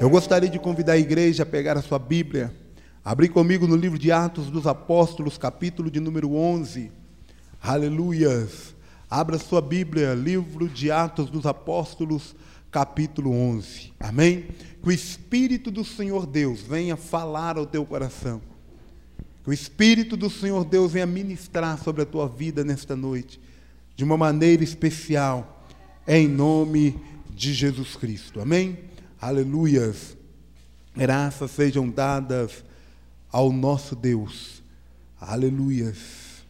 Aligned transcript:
Eu 0.00 0.08
gostaria 0.08 0.48
de 0.48 0.60
convidar 0.60 0.92
a 0.92 0.98
igreja 0.98 1.42
a 1.42 1.46
pegar 1.46 1.76
a 1.76 1.82
sua 1.82 1.98
Bíblia, 1.98 2.54
abrir 3.04 3.30
comigo 3.30 3.66
no 3.66 3.74
livro 3.74 3.98
de 3.98 4.12
Atos 4.12 4.48
dos 4.48 4.64
Apóstolos, 4.64 5.36
capítulo 5.36 5.90
de 5.90 5.98
número 5.98 6.36
11. 6.36 6.92
Aleluias. 7.60 8.76
Abra 9.10 9.38
sua 9.38 9.60
Bíblia, 9.60 10.14
livro 10.14 10.68
de 10.68 10.92
Atos 10.92 11.28
dos 11.28 11.46
Apóstolos, 11.46 12.36
capítulo 12.70 13.32
11. 13.32 13.92
Amém? 13.98 14.46
Que 14.80 14.88
o 14.88 14.92
Espírito 14.92 15.68
do 15.68 15.82
Senhor 15.82 16.26
Deus 16.26 16.60
venha 16.60 16.96
falar 16.96 17.58
ao 17.58 17.66
teu 17.66 17.84
coração. 17.84 18.40
Que 19.42 19.50
o 19.50 19.52
Espírito 19.52 20.16
do 20.16 20.30
Senhor 20.30 20.64
Deus 20.64 20.92
venha 20.92 21.06
ministrar 21.06 21.76
sobre 21.76 22.02
a 22.02 22.06
tua 22.06 22.28
vida 22.28 22.62
nesta 22.62 22.94
noite, 22.94 23.40
de 23.96 24.04
uma 24.04 24.16
maneira 24.16 24.62
especial, 24.62 25.66
em 26.06 26.28
nome 26.28 26.96
de 27.30 27.52
Jesus 27.52 27.96
Cristo. 27.96 28.40
Amém? 28.40 28.87
Aleluias. 29.20 30.16
Graças 30.96 31.50
sejam 31.50 31.90
dadas 31.90 32.64
ao 33.32 33.50
nosso 33.50 33.96
Deus. 33.96 34.62
Aleluias. 35.20 36.44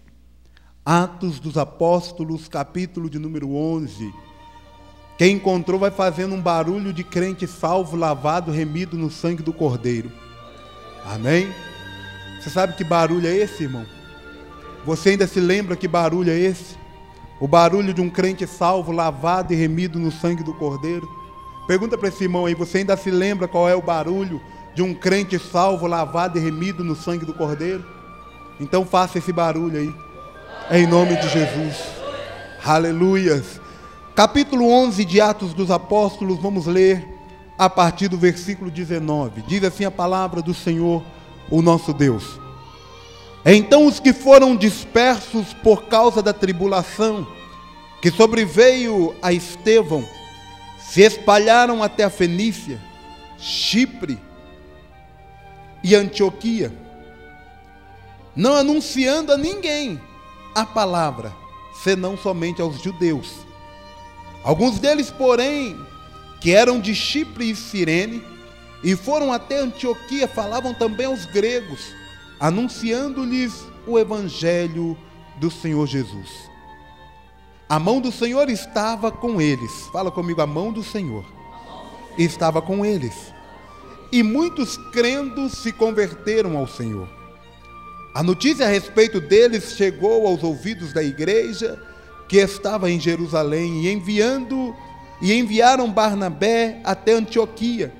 Atos 0.84 1.40
dos 1.40 1.56
Apóstolos, 1.56 2.46
capítulo 2.46 3.08
de 3.08 3.18
número 3.18 3.54
11. 3.54 4.12
Quem 5.16 5.36
encontrou 5.36 5.80
vai 5.80 5.90
fazendo 5.90 6.34
um 6.34 6.42
barulho 6.42 6.92
de 6.92 7.02
crente 7.02 7.46
salvo, 7.46 7.96
lavado, 7.96 8.52
remido 8.52 8.98
no 8.98 9.10
sangue 9.10 9.42
do 9.42 9.52
Cordeiro. 9.52 10.12
Amém? 11.06 11.48
Você 12.38 12.50
sabe 12.50 12.74
que 12.74 12.84
barulho 12.84 13.26
é 13.26 13.34
esse, 13.34 13.62
irmão? 13.62 13.86
Você 14.84 15.10
ainda 15.10 15.26
se 15.26 15.40
lembra 15.40 15.74
que 15.74 15.88
barulho 15.88 16.30
é 16.30 16.38
esse? 16.38 16.76
O 17.40 17.48
barulho 17.48 17.94
de 17.94 18.02
um 18.02 18.10
crente 18.10 18.46
salvo, 18.46 18.92
lavado 18.92 19.54
e 19.54 19.56
remido 19.56 19.98
no 19.98 20.12
sangue 20.12 20.42
do 20.42 20.52
Cordeiro? 20.52 21.17
Pergunta 21.68 21.98
para 21.98 22.08
esse 22.08 22.24
irmão 22.24 22.46
aí, 22.46 22.54
você 22.54 22.78
ainda 22.78 22.96
se 22.96 23.10
lembra 23.10 23.46
qual 23.46 23.68
é 23.68 23.74
o 23.76 23.82
barulho 23.82 24.40
de 24.74 24.80
um 24.80 24.94
crente 24.94 25.38
salvo, 25.38 25.86
lavado 25.86 26.38
e 26.38 26.40
remido 26.40 26.82
no 26.82 26.96
sangue 26.96 27.26
do 27.26 27.34
Cordeiro? 27.34 27.84
Então 28.58 28.86
faça 28.86 29.18
esse 29.18 29.30
barulho 29.34 29.78
aí, 29.78 30.80
em 30.80 30.86
nome 30.86 31.14
de 31.16 31.28
Jesus. 31.28 31.76
Aleluias. 32.64 33.60
Capítulo 34.14 34.66
11 34.66 35.04
de 35.04 35.20
Atos 35.20 35.52
dos 35.52 35.70
Apóstolos, 35.70 36.38
vamos 36.38 36.64
ler 36.64 37.06
a 37.58 37.68
partir 37.68 38.08
do 38.08 38.16
versículo 38.16 38.70
19. 38.70 39.42
Diz 39.42 39.62
assim 39.62 39.84
a 39.84 39.90
palavra 39.90 40.40
do 40.40 40.54
Senhor, 40.54 41.04
o 41.50 41.60
nosso 41.60 41.92
Deus. 41.92 42.40
Então 43.44 43.84
os 43.84 44.00
que 44.00 44.14
foram 44.14 44.56
dispersos 44.56 45.52
por 45.52 45.82
causa 45.82 46.22
da 46.22 46.32
tribulação 46.32 47.26
que 48.00 48.10
sobreveio 48.10 49.14
a 49.20 49.34
Estevão, 49.34 50.02
se 50.88 51.02
espalharam 51.02 51.82
até 51.82 52.04
a 52.04 52.10
Fenícia, 52.10 52.80
Chipre 53.38 54.18
e 55.84 55.94
Antioquia, 55.94 56.72
não 58.34 58.54
anunciando 58.54 59.30
a 59.30 59.36
ninguém 59.36 60.00
a 60.54 60.64
palavra, 60.64 61.34
senão 61.82 62.16
somente 62.16 62.62
aos 62.62 62.80
judeus. 62.80 63.34
Alguns 64.42 64.78
deles, 64.78 65.10
porém, 65.10 65.76
que 66.40 66.54
eram 66.54 66.80
de 66.80 66.94
Chipre 66.94 67.50
e 67.50 67.54
Cirene, 67.54 68.22
e 68.82 68.96
foram 68.96 69.30
até 69.30 69.58
Antioquia, 69.58 70.26
falavam 70.26 70.72
também 70.72 71.04
aos 71.04 71.26
gregos, 71.26 71.92
anunciando-lhes 72.40 73.62
o 73.86 73.98
evangelho 73.98 74.96
do 75.36 75.50
Senhor 75.50 75.86
Jesus. 75.86 76.47
A 77.68 77.78
mão 77.78 78.00
do 78.00 78.10
Senhor 78.10 78.48
estava 78.48 79.12
com 79.12 79.40
eles. 79.40 79.88
Fala 79.92 80.10
comigo, 80.10 80.40
a 80.40 80.46
mão 80.46 80.72
do 80.72 80.82
Senhor 80.82 81.24
estava 82.16 82.62
com 82.62 82.84
eles. 82.84 83.14
E 84.10 84.22
muitos 84.22 84.78
crendo 84.90 85.50
se 85.50 85.70
converteram 85.70 86.56
ao 86.56 86.66
Senhor. 86.66 87.06
A 88.14 88.22
notícia 88.22 88.64
a 88.64 88.68
respeito 88.70 89.20
deles 89.20 89.74
chegou 89.76 90.26
aos 90.26 90.42
ouvidos 90.42 90.94
da 90.94 91.02
igreja 91.02 91.78
que 92.26 92.38
estava 92.38 92.90
em 92.90 92.98
Jerusalém 92.98 93.82
e 93.82 93.92
enviando 93.92 94.74
e 95.20 95.34
enviaram 95.34 95.90
Barnabé 95.90 96.80
até 96.84 97.12
Antioquia. 97.12 97.92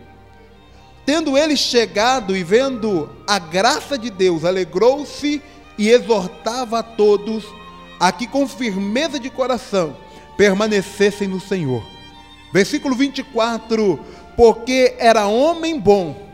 Tendo 1.04 1.36
ele 1.36 1.56
chegado 1.56 2.34
e 2.34 2.42
vendo 2.42 3.10
a 3.26 3.38
graça 3.38 3.98
de 3.98 4.08
Deus, 4.08 4.44
alegrou-se 4.44 5.42
e 5.76 5.88
exortava 5.88 6.78
a 6.78 6.82
todos 6.82 7.44
a 7.98 8.12
que 8.12 8.26
com 8.26 8.46
firmeza 8.46 9.18
de 9.18 9.30
coração 9.30 9.96
permanecessem 10.36 11.26
no 11.26 11.40
Senhor. 11.40 11.84
Versículo 12.52 12.94
24: 12.94 13.98
Porque 14.36 14.94
era 14.98 15.26
homem 15.26 15.78
bom, 15.78 16.28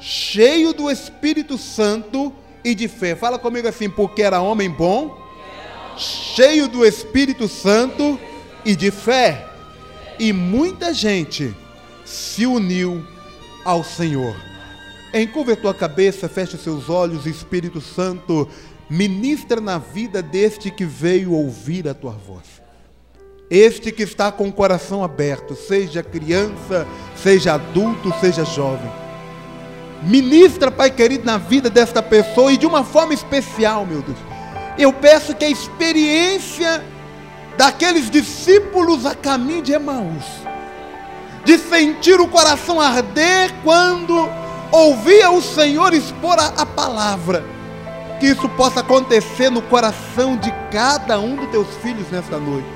cheio 0.00 0.72
do 0.72 0.90
Espírito 0.90 1.56
Santo 1.56 2.32
e 2.64 2.74
de 2.74 2.88
fé. 2.88 3.14
Fala 3.14 3.38
comigo 3.38 3.68
assim: 3.68 3.88
porque 3.88 4.22
era 4.22 4.40
homem 4.40 4.70
bom, 4.70 5.16
cheio 5.96 6.66
do 6.68 6.84
Espírito 6.84 7.48
Santo 7.48 8.18
e 8.64 8.74
de 8.74 8.90
fé. 8.90 9.46
E 10.18 10.32
muita 10.32 10.94
gente 10.94 11.54
se 12.04 12.46
uniu 12.46 13.04
ao 13.64 13.82
Senhor. 13.82 14.36
Encurva 15.12 15.52
a 15.52 15.56
tua 15.56 15.74
cabeça, 15.74 16.28
feche 16.28 16.56
os 16.56 16.62
seus 16.62 16.88
olhos, 16.90 17.26
Espírito 17.26 17.80
Santo, 17.80 18.48
ministra 18.88 19.60
na 19.60 19.78
vida 19.78 20.22
deste 20.22 20.70
que 20.70 20.84
veio 20.84 21.32
ouvir 21.32 21.88
a 21.88 21.94
tua 21.94 22.12
voz. 22.12 22.62
Este 23.50 23.92
que 23.92 24.02
está 24.02 24.32
com 24.32 24.48
o 24.48 24.52
coração 24.52 25.04
aberto, 25.04 25.54
seja 25.54 26.02
criança, 26.02 26.86
seja 27.16 27.54
adulto, 27.54 28.12
seja 28.20 28.44
jovem. 28.44 28.90
Ministra, 30.02 30.70
Pai 30.70 30.90
querido, 30.90 31.24
na 31.24 31.38
vida 31.38 31.70
desta 31.70 32.02
pessoa 32.02 32.52
e 32.52 32.56
de 32.56 32.66
uma 32.66 32.84
forma 32.84 33.14
especial, 33.14 33.86
meu 33.86 34.02
Deus. 34.02 34.18
Eu 34.78 34.92
peço 34.92 35.34
que 35.34 35.44
a 35.44 35.50
experiência 35.50 36.84
daqueles 37.56 38.10
discípulos 38.10 39.06
a 39.06 39.14
caminho 39.14 39.62
de 39.62 39.72
Emaús, 39.72 40.24
de 41.44 41.58
sentir 41.58 42.20
o 42.20 42.28
coração 42.28 42.80
arder 42.80 43.52
quando 43.62 44.28
ouvia 44.72 45.30
o 45.30 45.40
Senhor 45.40 45.94
expor 45.94 46.38
a, 46.38 46.46
a 46.48 46.66
palavra, 46.66 47.44
que 48.18 48.26
isso 48.26 48.48
possa 48.50 48.80
acontecer 48.80 49.50
no 49.50 49.62
coração 49.62 50.36
de 50.36 50.52
cada 50.70 51.18
um 51.18 51.36
dos 51.36 51.48
teus 51.48 51.68
filhos 51.82 52.10
nesta 52.10 52.38
noite. 52.38 52.68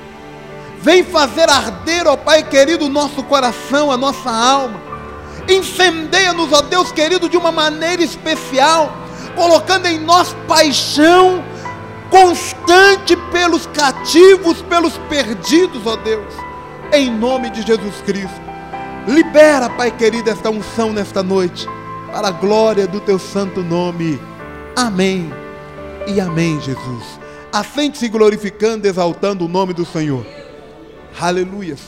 Vem 0.81 1.03
fazer 1.03 1.49
arder, 1.49 2.07
ó 2.07 2.15
Pai 2.15 2.43
querido, 2.43 2.85
o 2.85 2.89
nosso 2.89 3.23
coração, 3.23 3.91
a 3.91 3.97
nossa 3.97 4.29
alma. 4.29 4.81
Incendeia-nos, 5.47 6.53
ó 6.53 6.61
Deus 6.61 6.91
querido, 6.91 7.27
de 7.27 7.37
uma 7.37 7.51
maneira 7.51 8.03
especial, 8.03 8.93
colocando 9.35 9.87
em 9.87 9.99
nós 9.99 10.35
paixão 10.47 11.43
constante 12.09 13.15
pelos 13.31 13.67
cativos, 13.67 14.61
pelos 14.63 14.97
perdidos, 15.09 15.85
ó 15.85 15.95
Deus. 15.95 16.33
Em 16.91 17.09
nome 17.09 17.49
de 17.49 17.61
Jesus 17.61 18.01
Cristo. 18.05 18.41
Libera, 19.07 19.69
Pai 19.69 19.91
querido, 19.91 20.29
esta 20.29 20.49
unção 20.49 20.91
nesta 20.91 21.23
noite, 21.23 21.67
para 22.11 22.27
a 22.27 22.31
glória 22.31 22.87
do 22.87 22.99
teu 22.99 23.19
santo 23.19 23.61
nome. 23.61 24.19
Amém 24.79 25.29
e 26.07 26.21
amém, 26.21 26.57
Jesus. 26.61 27.19
Assente-se 27.51 28.07
glorificando, 28.07 28.87
exaltando 28.87 29.43
o 29.43 29.47
nome 29.49 29.73
do 29.73 29.83
Senhor. 29.85 30.25
Aleluias. 31.19 31.81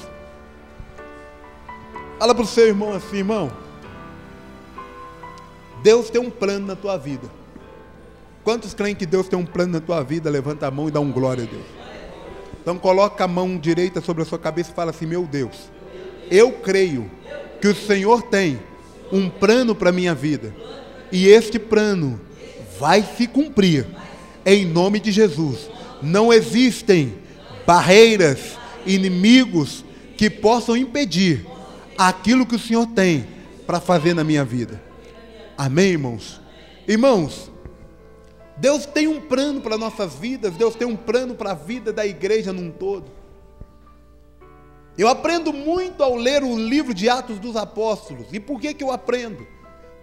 Fala 2.19 2.35
para 2.35 2.43
o 2.43 2.47
seu 2.47 2.67
irmão 2.67 2.93
assim, 2.93 3.19
irmão. 3.19 3.49
Deus 5.81 6.09
tem 6.09 6.19
um 6.19 6.29
plano 6.29 6.67
na 6.67 6.75
tua 6.75 6.97
vida. 6.97 7.29
Quantos 8.43 8.73
creem 8.73 8.93
que 8.93 9.05
Deus 9.05 9.29
tem 9.29 9.39
um 9.39 9.45
plano 9.45 9.71
na 9.71 9.79
tua 9.79 10.03
vida? 10.03 10.29
Levanta 10.29 10.67
a 10.67 10.71
mão 10.71 10.89
e 10.89 10.91
dá 10.91 10.99
um 10.99 11.13
glória 11.13 11.45
a 11.45 11.47
Deus. 11.47 11.65
Então 12.61 12.77
coloca 12.77 13.23
a 13.23 13.27
mão 13.27 13.57
direita 13.57 14.01
sobre 14.01 14.23
a 14.23 14.25
sua 14.25 14.37
cabeça 14.37 14.69
e 14.69 14.75
fala 14.75 14.91
assim: 14.91 15.05
Meu 15.05 15.25
Deus, 15.25 15.71
eu 16.29 16.51
creio 16.51 17.09
que 17.61 17.69
o 17.69 17.73
Senhor 17.73 18.23
tem 18.23 18.59
um 19.13 19.29
plano 19.29 19.73
para 19.73 19.91
a 19.91 19.93
minha 19.93 20.13
vida. 20.13 20.53
E 21.09 21.29
este 21.29 21.57
plano 21.57 22.19
vai 22.81 23.03
se 23.15 23.27
cumprir 23.27 23.85
em 24.43 24.65
nome 24.65 24.99
de 24.99 25.11
Jesus. 25.11 25.69
Não 26.01 26.33
existem 26.33 27.13
barreiras, 27.63 28.57
inimigos 28.87 29.85
que 30.17 30.31
possam 30.31 30.75
impedir 30.75 31.45
aquilo 31.95 32.43
que 32.43 32.55
o 32.55 32.59
Senhor 32.59 32.87
tem 32.87 33.27
para 33.67 33.79
fazer 33.79 34.15
na 34.15 34.23
minha 34.23 34.43
vida. 34.43 34.81
Amém, 35.55 35.91
irmãos? 35.91 36.41
Irmãos, 36.87 37.51
Deus 38.57 38.87
tem 38.87 39.07
um 39.07 39.21
plano 39.21 39.61
para 39.61 39.77
nossas 39.77 40.15
vidas, 40.15 40.55
Deus 40.55 40.73
tem 40.73 40.87
um 40.87 40.97
plano 40.97 41.35
para 41.35 41.51
a 41.51 41.55
vida 41.55 41.93
da 41.93 42.03
igreja 42.03 42.51
num 42.51 42.71
todo. 42.71 43.05
Eu 44.97 45.07
aprendo 45.07 45.53
muito 45.53 46.01
ao 46.01 46.15
ler 46.15 46.43
o 46.43 46.57
livro 46.57 46.95
de 46.95 47.07
Atos 47.07 47.37
dos 47.37 47.55
Apóstolos. 47.55 48.25
E 48.33 48.39
por 48.39 48.59
que, 48.59 48.73
que 48.73 48.83
eu 48.83 48.91
aprendo? 48.91 49.45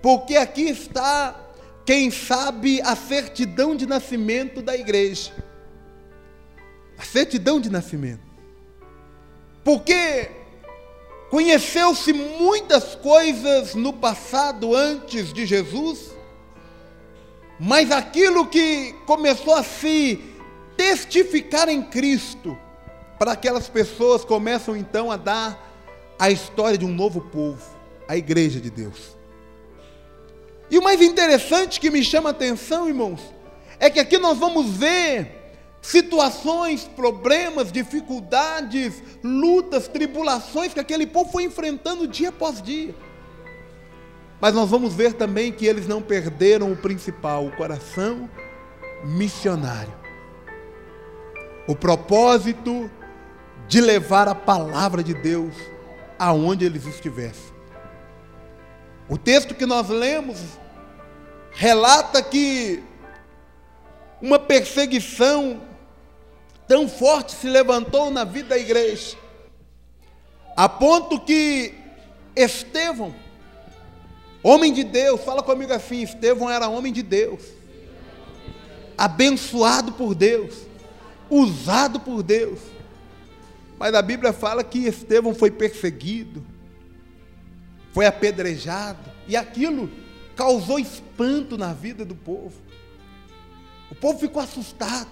Porque 0.00 0.36
aqui 0.36 0.68
está 0.68 1.47
quem 1.88 2.10
sabe 2.10 2.82
a 2.82 2.94
certidão 2.94 3.74
de 3.74 3.86
nascimento 3.86 4.60
da 4.60 4.76
igreja. 4.76 5.32
A 6.98 7.02
certidão 7.02 7.58
de 7.58 7.70
nascimento. 7.70 8.28
Porque 9.64 10.28
Conheceu-se 11.30 12.12
muitas 12.12 12.94
coisas 12.94 13.74
no 13.74 13.92
passado 13.92 14.74
antes 14.74 15.30
de 15.30 15.44
Jesus, 15.44 16.12
mas 17.60 17.90
aquilo 17.90 18.46
que 18.46 18.94
começou 19.06 19.54
a 19.54 19.62
se 19.62 20.18
testificar 20.74 21.68
em 21.68 21.82
Cristo, 21.82 22.56
para 23.18 23.32
aquelas 23.32 23.68
pessoas 23.68 24.24
começam 24.24 24.74
então 24.74 25.10
a 25.10 25.18
dar 25.18 25.70
a 26.18 26.30
história 26.30 26.78
de 26.78 26.86
um 26.86 26.94
novo 26.94 27.20
povo, 27.20 27.62
a 28.08 28.16
igreja 28.16 28.58
de 28.58 28.70
Deus. 28.70 29.17
E 30.70 30.78
o 30.78 30.82
mais 30.82 31.00
interessante 31.00 31.80
que 31.80 31.90
me 31.90 32.04
chama 32.04 32.30
a 32.30 32.32
atenção, 32.32 32.88
irmãos, 32.88 33.20
é 33.78 33.88
que 33.88 34.00
aqui 34.00 34.18
nós 34.18 34.38
vamos 34.38 34.70
ver 34.76 35.38
situações, 35.80 36.84
problemas, 36.84 37.72
dificuldades, 37.72 39.02
lutas, 39.22 39.88
tribulações 39.88 40.74
que 40.74 40.80
aquele 40.80 41.06
povo 41.06 41.30
foi 41.30 41.44
enfrentando 41.44 42.06
dia 42.06 42.28
após 42.28 42.60
dia. 42.60 42.94
Mas 44.40 44.54
nós 44.54 44.70
vamos 44.70 44.94
ver 44.94 45.14
também 45.14 45.50
que 45.50 45.66
eles 45.66 45.86
não 45.86 46.02
perderam 46.02 46.72
o 46.72 46.76
principal, 46.76 47.46
o 47.46 47.56
coração 47.56 48.28
missionário. 49.04 49.92
O 51.66 51.74
propósito 51.74 52.90
de 53.66 53.80
levar 53.80 54.28
a 54.28 54.34
palavra 54.34 55.02
de 55.02 55.14
Deus 55.14 55.54
aonde 56.18 56.64
eles 56.64 56.86
estivessem. 56.86 57.57
O 59.08 59.16
texto 59.16 59.54
que 59.54 59.64
nós 59.64 59.88
lemos 59.88 60.38
relata 61.50 62.22
que 62.22 62.82
uma 64.20 64.38
perseguição 64.38 65.62
tão 66.66 66.86
forte 66.88 67.32
se 67.32 67.48
levantou 67.48 68.10
na 68.10 68.24
vida 68.24 68.50
da 68.50 68.58
igreja, 68.58 69.16
a 70.54 70.68
ponto 70.68 71.20
que 71.20 71.74
Estevão, 72.36 73.14
homem 74.42 74.72
de 74.72 74.84
Deus, 74.84 75.22
fala 75.22 75.42
comigo 75.42 75.72
assim: 75.72 76.02
Estevão 76.02 76.50
era 76.50 76.68
homem 76.68 76.92
de 76.92 77.02
Deus, 77.02 77.40
abençoado 78.98 79.92
por 79.92 80.14
Deus, 80.14 80.54
usado 81.30 81.98
por 81.98 82.22
Deus, 82.22 82.58
mas 83.78 83.94
a 83.94 84.02
Bíblia 84.02 84.34
fala 84.34 84.62
que 84.62 84.86
Estevão 84.86 85.34
foi 85.34 85.50
perseguido, 85.50 86.44
foi 87.92 88.06
apedrejado, 88.06 89.10
e 89.26 89.36
aquilo 89.36 89.90
causou 90.36 90.78
espanto 90.78 91.58
na 91.58 91.72
vida 91.72 92.04
do 92.04 92.14
povo. 92.14 92.54
O 93.90 93.94
povo 93.94 94.18
ficou 94.18 94.40
assustado. 94.42 95.08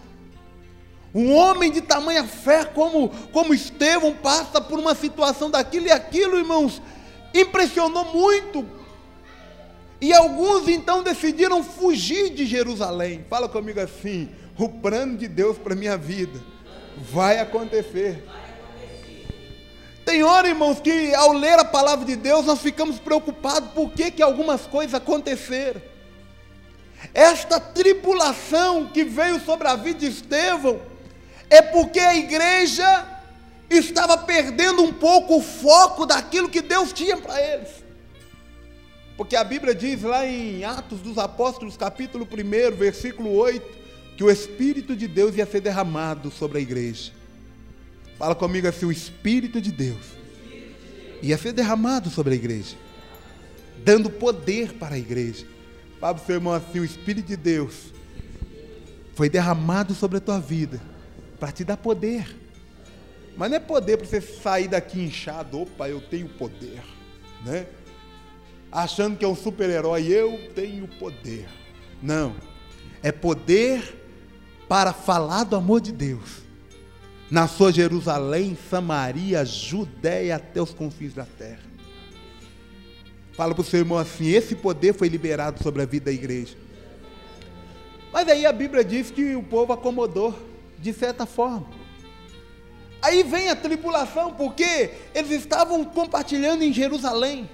Um 1.15 1.35
homem 1.35 1.73
de 1.73 1.81
tamanha 1.81 2.25
fé 2.25 2.65
como, 2.65 3.09
como 3.33 3.55
Estevão 3.55 4.15
passa 4.15 4.61
por 4.61 4.79
uma 4.79 4.95
situação 4.95 5.51
daquilo 5.51 5.87
e 5.87 5.91
aquilo, 5.91 6.37
irmãos, 6.37 6.83
impressionou 7.35 8.05
muito. 8.13 8.69
E 10.01 10.13
alguns 10.13 10.69
então 10.69 11.03
decidiram 11.03 11.65
fugir 11.65 12.31
de 12.31 12.45
Jerusalém. 12.45 13.25
Fala 13.31 13.49
comigo 13.49 13.81
assim: 13.81 14.29
o 14.59 14.69
plano 14.69 15.17
de 15.17 15.27
Deus 15.27 15.57
para 15.57 15.75
minha 15.75 15.97
vida 15.97 16.39
vai 16.97 17.39
acontecer. 17.39 18.23
Tem 20.07 20.23
hora, 20.23 20.49
irmãos, 20.49 20.79
que 20.79 21.13
ao 21.17 21.33
ler 21.33 21.59
a 21.59 21.65
palavra 21.65 22.05
de 22.05 22.15
Deus 22.15 22.47
nós 22.47 22.61
ficamos 22.61 23.01
preocupados 23.01 23.71
por 23.73 23.91
que, 23.91 24.13
que 24.13 24.23
algumas 24.23 24.61
coisas 24.61 24.95
aconteceram. 24.95 25.83
Esta 27.13 27.59
tribulação 27.59 28.87
que 28.87 29.03
veio 29.03 29.41
sobre 29.41 29.67
a 29.67 29.75
vida 29.75 29.99
de 29.99 30.07
Estevão 30.07 30.81
é 31.51 31.61
porque 31.61 31.99
a 31.99 32.15
igreja 32.15 33.05
estava 33.69 34.17
perdendo 34.17 34.81
um 34.81 34.93
pouco 34.93 35.39
o 35.39 35.43
foco 35.43 36.07
daquilo 36.07 36.49
que 36.49 36.63
Deus 36.63 36.93
tinha 36.93 37.17
para 37.17 37.43
eles. 37.43 37.71
Porque 39.17 39.35
a 39.35 39.43
Bíblia 39.43 39.75
diz 39.75 40.03
lá 40.03 40.25
em 40.25 40.65
Atos 40.65 41.01
dos 41.01 41.19
Apóstolos, 41.19 41.77
capítulo 41.77 42.29
1, 42.31 42.77
versículo 42.77 43.35
8, 43.35 43.77
que 44.17 44.23
o 44.23 44.31
Espírito 44.31 44.95
de 44.95 45.09
Deus 45.09 45.35
ia 45.35 45.47
ser 45.47 45.63
derramado 45.63 46.31
sobre 46.31 46.59
a 46.59 46.61
igreja. 46.61 47.16
Fala 48.19 48.35
comigo 48.35 48.67
assim: 48.67 48.87
o 48.87 48.93
Espírito 48.93 49.61
de 49.61 49.71
Deus 49.71 50.17
ia 51.23 51.37
ser 51.39 51.53
derramado 51.53 52.11
sobre 52.11 52.35
a 52.35 52.37
igreja, 52.37 52.77
dando 53.85 54.11
poder 54.11 54.75
para 54.75 54.95
a 54.95 54.99
igreja. 54.99 55.47
Fala 56.01 56.15
para 56.15 56.23
o 56.23 56.27
seu 56.27 56.35
irmão 56.37 56.53
assim: 56.53 56.81
o 56.81 56.85
Espírito 56.85 57.27
de 57.27 57.37
Deus 57.37 57.93
foi 59.15 59.29
derramado 59.29 59.95
sobre 59.95 60.19
a 60.19 60.21
tua 60.21 60.39
vida 60.39 60.81
para 61.39 61.53
te 61.53 61.65
dar 61.65 61.77
poder. 61.77 62.37
Mas 63.37 63.51
não 63.51 63.57
é 63.57 63.61
poder 63.61 63.99
para 63.99 64.07
você 64.07 64.21
sair 64.21 64.69
daqui 64.69 65.01
inchado, 65.01 65.61
opa, 65.61 65.89
eu 65.89 66.01
tenho 66.01 66.29
poder, 66.29 66.83
né? 67.45 67.67
Achando 68.73 69.17
que 69.17 69.25
é 69.25 69.29
um 69.29 69.37
super-herói, 69.37 70.07
eu 70.07 70.51
tenho 70.55 70.89
poder. 70.89 71.47
Não. 72.03 72.35
É 73.03 73.13
poder 73.13 74.03
para 74.69 74.93
falar 74.93 75.45
do 75.45 75.55
amor 75.55 75.81
de 75.81 75.93
Deus. 75.93 76.46
Na 77.31 77.49
sua 77.49 77.73
Jerusalém, 77.73 78.57
Samaria, 78.71 79.45
Judéia, 79.45 80.37
até 80.37 80.63
os 80.63 80.73
confins 80.73 81.13
da 81.13 81.25
terra. 81.25 81.67
Fala 83.33 83.55
para 83.55 83.63
o 83.63 83.65
seu 83.65 83.81
irmão 83.81 83.99
assim: 83.99 84.29
esse 84.29 84.55
poder 84.55 84.95
foi 84.95 85.09
liberado 85.09 85.63
sobre 85.63 85.83
a 85.83 85.87
vida 85.87 86.07
da 86.07 86.13
igreja. 86.13 86.57
Mas 88.13 88.29
aí 88.29 88.47
a 88.47 88.53
Bíblia 88.53 88.85
diz 88.85 89.11
que 89.11 89.35
o 89.35 89.43
povo 89.43 89.73
acomodou 89.73 90.35
de 90.79 90.93
certa 90.93 91.27
forma. 91.27 91.67
Aí 93.03 93.23
vem 93.23 93.51
a 93.51 93.57
tribulação, 93.57 94.33
porque 94.33 94.91
eles 95.15 95.31
estavam 95.31 95.85
compartilhando 95.85 96.63
em 96.63 96.73
Jerusalém. 96.73 97.49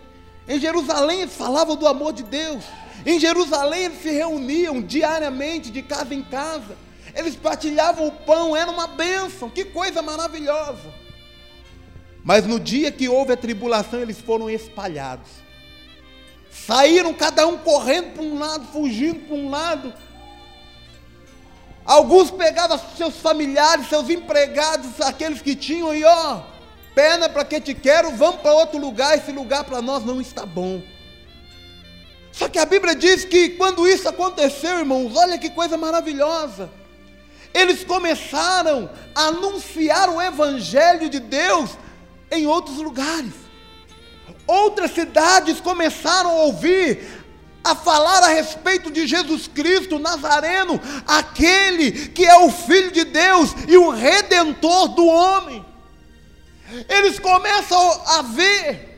Em 0.46 0.60
Jerusalém 0.60 1.22
eles 1.22 1.34
falavam 1.34 1.76
do 1.76 1.86
amor 1.86 2.12
de 2.12 2.22
Deus. 2.22 2.64
Em 3.04 3.18
Jerusalém 3.18 3.84
eles 3.84 4.02
se 4.02 4.10
reuniam 4.10 4.80
diariamente, 4.80 5.70
de 5.70 5.82
casa 5.82 6.14
em 6.14 6.22
casa. 6.22 6.76
Eles 7.14 7.36
partilhavam 7.36 8.06
o 8.06 8.12
pão, 8.12 8.56
era 8.56 8.70
uma 8.70 8.86
bênção, 8.86 9.50
que 9.50 9.64
coisa 9.64 10.00
maravilhosa. 10.00 10.92
Mas 12.24 12.46
no 12.46 12.58
dia 12.58 12.90
que 12.90 13.08
houve 13.08 13.32
a 13.32 13.36
tribulação, 13.36 14.00
eles 14.00 14.18
foram 14.20 14.48
espalhados. 14.48 15.28
Saíram 16.50 17.12
cada 17.12 17.46
um 17.46 17.58
correndo 17.58 18.14
para 18.14 18.22
um 18.22 18.38
lado, 18.38 18.66
fugindo 18.66 19.20
para 19.26 19.36
um 19.36 19.50
lado. 19.50 19.92
Alguns 21.84 22.30
pegavam 22.30 22.80
seus 22.96 23.16
familiares, 23.16 23.88
seus 23.88 24.08
empregados, 24.08 25.00
aqueles 25.00 25.42
que 25.42 25.56
tinham, 25.56 25.94
e 25.94 26.04
ó, 26.04 26.42
pena 26.94 27.28
para 27.28 27.44
que 27.44 27.60
te 27.60 27.74
quero, 27.74 28.12
vamos 28.12 28.40
para 28.40 28.54
outro 28.54 28.78
lugar, 28.78 29.18
esse 29.18 29.32
lugar 29.32 29.64
para 29.64 29.82
nós 29.82 30.04
não 30.04 30.20
está 30.20 30.46
bom. 30.46 30.80
Só 32.30 32.48
que 32.48 32.58
a 32.58 32.64
Bíblia 32.64 32.94
diz 32.94 33.24
que 33.24 33.50
quando 33.50 33.86
isso 33.86 34.08
aconteceu, 34.08 34.78
irmãos, 34.78 35.16
olha 35.16 35.38
que 35.38 35.50
coisa 35.50 35.76
maravilhosa. 35.76 36.70
Eles 37.54 37.84
começaram 37.84 38.90
a 39.14 39.26
anunciar 39.26 40.08
o 40.08 40.20
Evangelho 40.20 41.08
de 41.08 41.20
Deus 41.20 41.70
em 42.30 42.46
outros 42.46 42.76
lugares. 42.78 43.32
Outras 44.46 44.92
cidades 44.92 45.60
começaram 45.60 46.30
a 46.30 46.42
ouvir 46.44 47.22
a 47.64 47.74
falar 47.74 48.24
a 48.24 48.28
respeito 48.28 48.90
de 48.90 49.06
Jesus 49.06 49.46
Cristo 49.46 49.98
Nazareno, 49.98 50.80
aquele 51.06 52.08
que 52.08 52.24
é 52.24 52.36
o 52.38 52.50
Filho 52.50 52.90
de 52.90 53.04
Deus 53.04 53.54
e 53.68 53.76
o 53.76 53.90
redentor 53.90 54.88
do 54.88 55.06
homem. 55.06 55.64
Eles 56.88 57.18
começam 57.18 58.02
a 58.06 58.22
ver 58.22 58.91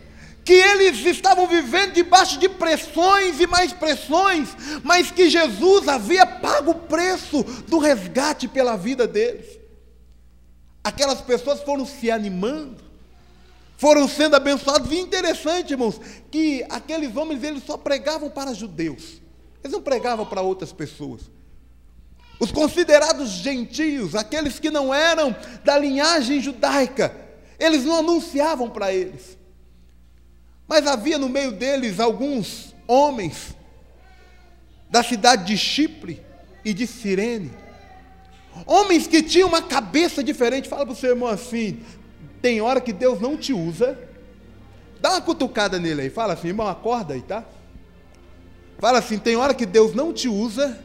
que 0.45 0.53
eles 0.53 0.99
estavam 1.07 1.47
vivendo 1.47 1.95
debaixo 1.95 2.39
de 2.39 2.49
pressões 2.49 3.41
e 3.41 3.47
mais 3.47 3.73
pressões, 3.73 4.51
mas 4.83 5.11
que 5.11 5.31
Jesus 5.31 5.89
havia 5.89 6.27
pago 6.27 6.73
o 6.73 6.81
preço 6.81 7.43
do 7.67 7.79
resgate 7.79 8.47
pela 8.47 8.77
vida 8.77 9.07
deles. 9.07 9.59
Aquelas 10.83 11.23
pessoas 11.23 11.63
foram 11.63 11.87
se 11.87 12.11
animando, 12.11 12.85
foram 13.79 14.07
sendo 14.07 14.37
abençoados. 14.37 14.93
E 14.93 14.99
interessante, 14.99 15.71
irmãos, 15.71 15.99
que 16.31 16.63
aqueles 16.69 17.17
homens 17.17 17.43
eles 17.43 17.65
só 17.65 17.79
pregavam 17.79 18.29
para 18.29 18.53
judeus. 18.53 19.23
Eles 19.63 19.73
não 19.73 19.81
pregavam 19.81 20.27
para 20.27 20.43
outras 20.43 20.73
pessoas. 20.73 21.23
Os 22.39 22.53
considerados 22.53 23.31
gentios, 23.31 24.15
aqueles 24.15 24.59
que 24.59 24.71
não 24.71 24.93
eram 24.93 25.35
da 25.65 25.79
linhagem 25.79 26.39
judaica, 26.39 27.17
eles 27.59 27.83
não 27.85 27.97
anunciavam 27.97 28.69
para 28.69 28.93
eles. 28.93 29.39
Mas 30.67 30.87
havia 30.87 31.19
no 31.19 31.29
meio 31.29 31.53
deles 31.53 32.01
alguns 32.01 32.75
homens 32.87 33.55
da 34.91 35.03
cidade 35.03 35.45
de 35.45 35.59
Chipre 35.59 36.23
e 36.65 36.73
de 36.73 36.87
Cirene. 36.87 37.53
Homens 38.67 39.07
que 39.07 39.23
tinham 39.23 39.49
uma 39.49 39.63
cabeça 39.63 40.23
diferente. 40.23 40.69
Fala 40.69 40.87
para 40.87 40.93
o 40.93 40.97
seu 40.97 41.11
irmão 41.11 41.29
assim: 41.29 41.81
tem 42.41 42.61
hora 42.61 42.81
que 42.81 42.93
Deus 42.93 43.21
não 43.21 43.37
te 43.37 43.53
usa. 43.53 43.99
Dá 45.01 45.11
uma 45.11 45.21
cutucada 45.21 45.79
nele 45.79 46.03
aí. 46.03 46.11
Fala 46.11 46.33
assim, 46.33 46.49
irmão, 46.49 46.67
acorda 46.67 47.15
aí, 47.15 47.21
tá? 47.21 47.45
Fala 48.79 48.99
assim, 48.99 49.19
tem 49.19 49.37
hora 49.37 49.53
que 49.53 49.67
Deus 49.67 49.95
não 49.95 50.13
te 50.13 50.29
usa 50.29 50.79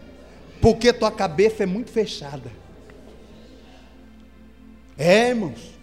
porque 0.61 0.91
tua 0.91 1.11
cabeça 1.11 1.63
é 1.63 1.65
muito 1.65 1.91
fechada. 1.91 2.51
É, 4.97 5.29
irmãos. 5.29 5.78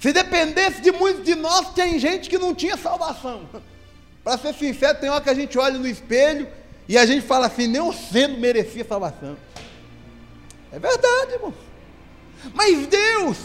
Se 0.00 0.12
dependesse 0.12 0.80
de 0.80 0.92
muitos 0.92 1.24
de 1.24 1.34
nós, 1.34 1.72
tem 1.74 1.98
gente 1.98 2.30
que 2.30 2.38
não 2.38 2.54
tinha 2.54 2.76
salvação. 2.76 3.48
Para 4.22 4.38
ser 4.38 4.54
sincero, 4.54 4.98
tem 4.98 5.10
hora 5.10 5.22
que 5.22 5.30
a 5.30 5.34
gente 5.34 5.58
olha 5.58 5.78
no 5.78 5.86
espelho 5.86 6.48
e 6.88 6.96
a 6.96 7.04
gente 7.04 7.26
fala 7.26 7.46
assim, 7.46 7.66
nem 7.66 7.80
o 7.80 7.92
sendo 7.92 8.38
merecia 8.38 8.84
salvação. 8.84 9.36
É 10.72 10.78
verdade, 10.78 11.32
irmão. 11.34 11.54
Mas 12.54 12.86
Deus 12.86 13.36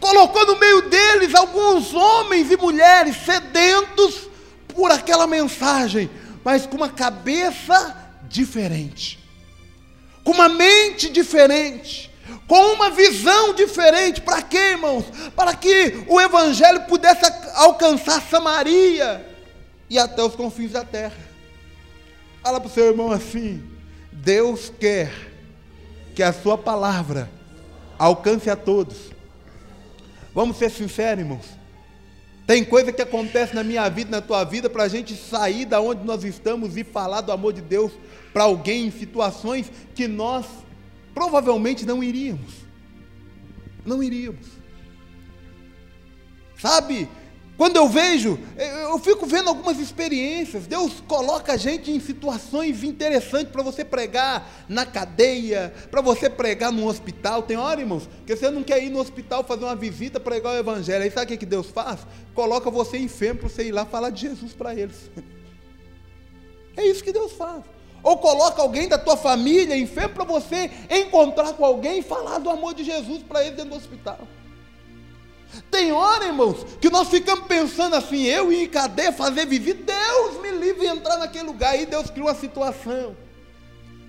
colocou 0.00 0.46
no 0.46 0.58
meio 0.58 0.82
deles 0.82 1.34
alguns 1.34 1.94
homens 1.94 2.50
e 2.50 2.56
mulheres 2.56 3.16
sedentos 3.24 4.28
por 4.68 4.90
aquela 4.90 5.26
mensagem, 5.26 6.10
mas 6.44 6.66
com 6.66 6.76
uma 6.76 6.90
cabeça 6.90 8.12
diferente, 8.28 9.18
com 10.22 10.32
uma 10.32 10.48
mente 10.48 11.08
diferente, 11.08 12.10
com 12.46 12.74
uma 12.74 12.90
visão 12.90 13.54
diferente. 13.54 14.20
Para 14.20 14.42
quê, 14.42 14.72
irmãos? 14.72 15.04
Para 15.34 15.54
que 15.54 16.04
o 16.08 16.20
Evangelho 16.20 16.82
pudesse 16.82 17.24
alcançar 17.54 18.20
Samaria 18.22 19.26
e 19.88 19.98
até 19.98 20.22
os 20.22 20.34
confins 20.34 20.72
da 20.72 20.84
terra. 20.84 21.16
Fala 22.42 22.60
para 22.60 22.68
o 22.68 22.72
seu 22.72 22.86
irmão 22.86 23.10
assim: 23.10 23.62
Deus 24.12 24.72
quer 24.78 25.12
que 26.14 26.22
a 26.22 26.32
sua 26.32 26.56
palavra 26.56 27.30
alcance 27.98 28.50
a 28.50 28.56
todos. 28.56 28.96
Vamos 30.34 30.56
ser 30.56 30.70
sinceros, 30.70 31.20
irmãos. 31.20 31.64
Tem 32.46 32.62
coisa 32.62 32.92
que 32.92 33.00
acontece 33.00 33.54
na 33.54 33.64
minha 33.64 33.88
vida, 33.88 34.10
na 34.10 34.20
tua 34.20 34.44
vida, 34.44 34.68
para 34.68 34.82
a 34.82 34.88
gente 34.88 35.16
sair 35.16 35.64
da 35.64 35.80
onde 35.80 36.04
nós 36.04 36.24
estamos 36.24 36.76
e 36.76 36.84
falar 36.84 37.22
do 37.22 37.32
amor 37.32 37.54
de 37.54 37.62
Deus 37.62 37.92
para 38.34 38.44
alguém 38.44 38.86
em 38.86 38.90
situações 38.90 39.70
que 39.94 40.06
nós 40.06 40.44
provavelmente 41.14 41.86
não 41.86 42.02
iríamos. 42.02 42.64
Não 43.84 44.02
iríamos. 44.02 44.46
Sabe? 46.58 47.08
Quando 47.56 47.76
eu 47.76 47.88
vejo, 47.88 48.36
eu 48.56 48.98
fico 48.98 49.26
vendo 49.26 49.48
algumas 49.48 49.78
experiências. 49.78 50.66
Deus 50.66 51.00
coloca 51.06 51.52
a 51.52 51.56
gente 51.56 51.88
em 51.88 52.00
situações 52.00 52.82
interessantes 52.82 53.52
para 53.52 53.62
você 53.62 53.84
pregar 53.84 54.50
na 54.68 54.84
cadeia, 54.84 55.72
para 55.88 56.00
você 56.00 56.28
pregar 56.28 56.72
no 56.72 56.88
hospital. 56.88 57.42
Tem 57.42 57.56
hora, 57.56 57.80
irmãos, 57.80 58.08
que 58.26 58.34
você 58.34 58.50
não 58.50 58.64
quer 58.64 58.82
ir 58.82 58.90
no 58.90 58.98
hospital 58.98 59.44
fazer 59.44 59.64
uma 59.64 59.76
visita, 59.76 60.18
pregar 60.18 60.54
o 60.54 60.58
evangelho. 60.58 61.04
Aí 61.04 61.10
sabe 61.12 61.32
o 61.34 61.38
que 61.38 61.46
Deus 61.46 61.68
faz? 61.68 62.00
Coloca 62.34 62.68
você 62.70 62.98
enfermo 62.98 63.40
para 63.40 63.48
você 63.48 63.68
ir 63.68 63.72
lá 63.72 63.86
falar 63.86 64.10
de 64.10 64.22
Jesus 64.22 64.52
para 64.52 64.74
eles. 64.74 65.10
É 66.76 66.84
isso 66.84 67.04
que 67.04 67.12
Deus 67.12 67.30
faz. 67.30 67.62
Ou 68.04 68.18
coloca 68.18 68.60
alguém 68.60 68.86
da 68.86 68.98
tua 68.98 69.16
família 69.16 69.74
enfermo 69.74 70.14
para 70.14 70.24
você 70.24 70.70
encontrar 70.90 71.54
com 71.54 71.64
alguém 71.64 72.00
e 72.00 72.02
falar 72.02 72.38
do 72.38 72.50
amor 72.50 72.74
de 72.74 72.84
Jesus 72.84 73.22
para 73.22 73.40
ele 73.42 73.56
dentro 73.56 73.70
do 73.70 73.76
hospital. 73.76 74.18
Tem 75.70 75.90
hora, 75.90 76.26
irmãos, 76.26 76.66
que 76.80 76.90
nós 76.90 77.08
ficamos 77.08 77.46
pensando 77.46 77.96
assim, 77.96 78.24
eu 78.24 78.52
ir 78.52 78.64
em 78.64 78.68
cadeia 78.68 79.10
fazer 79.10 79.46
visita, 79.46 79.94
Deus 79.94 80.42
me 80.42 80.50
livre 80.50 80.80
de 80.80 80.86
entrar 80.86 81.16
naquele 81.16 81.44
lugar, 81.44 81.72
aí 81.72 81.86
Deus 81.86 82.10
cria 82.10 82.24
uma 82.24 82.34
situação, 82.34 83.16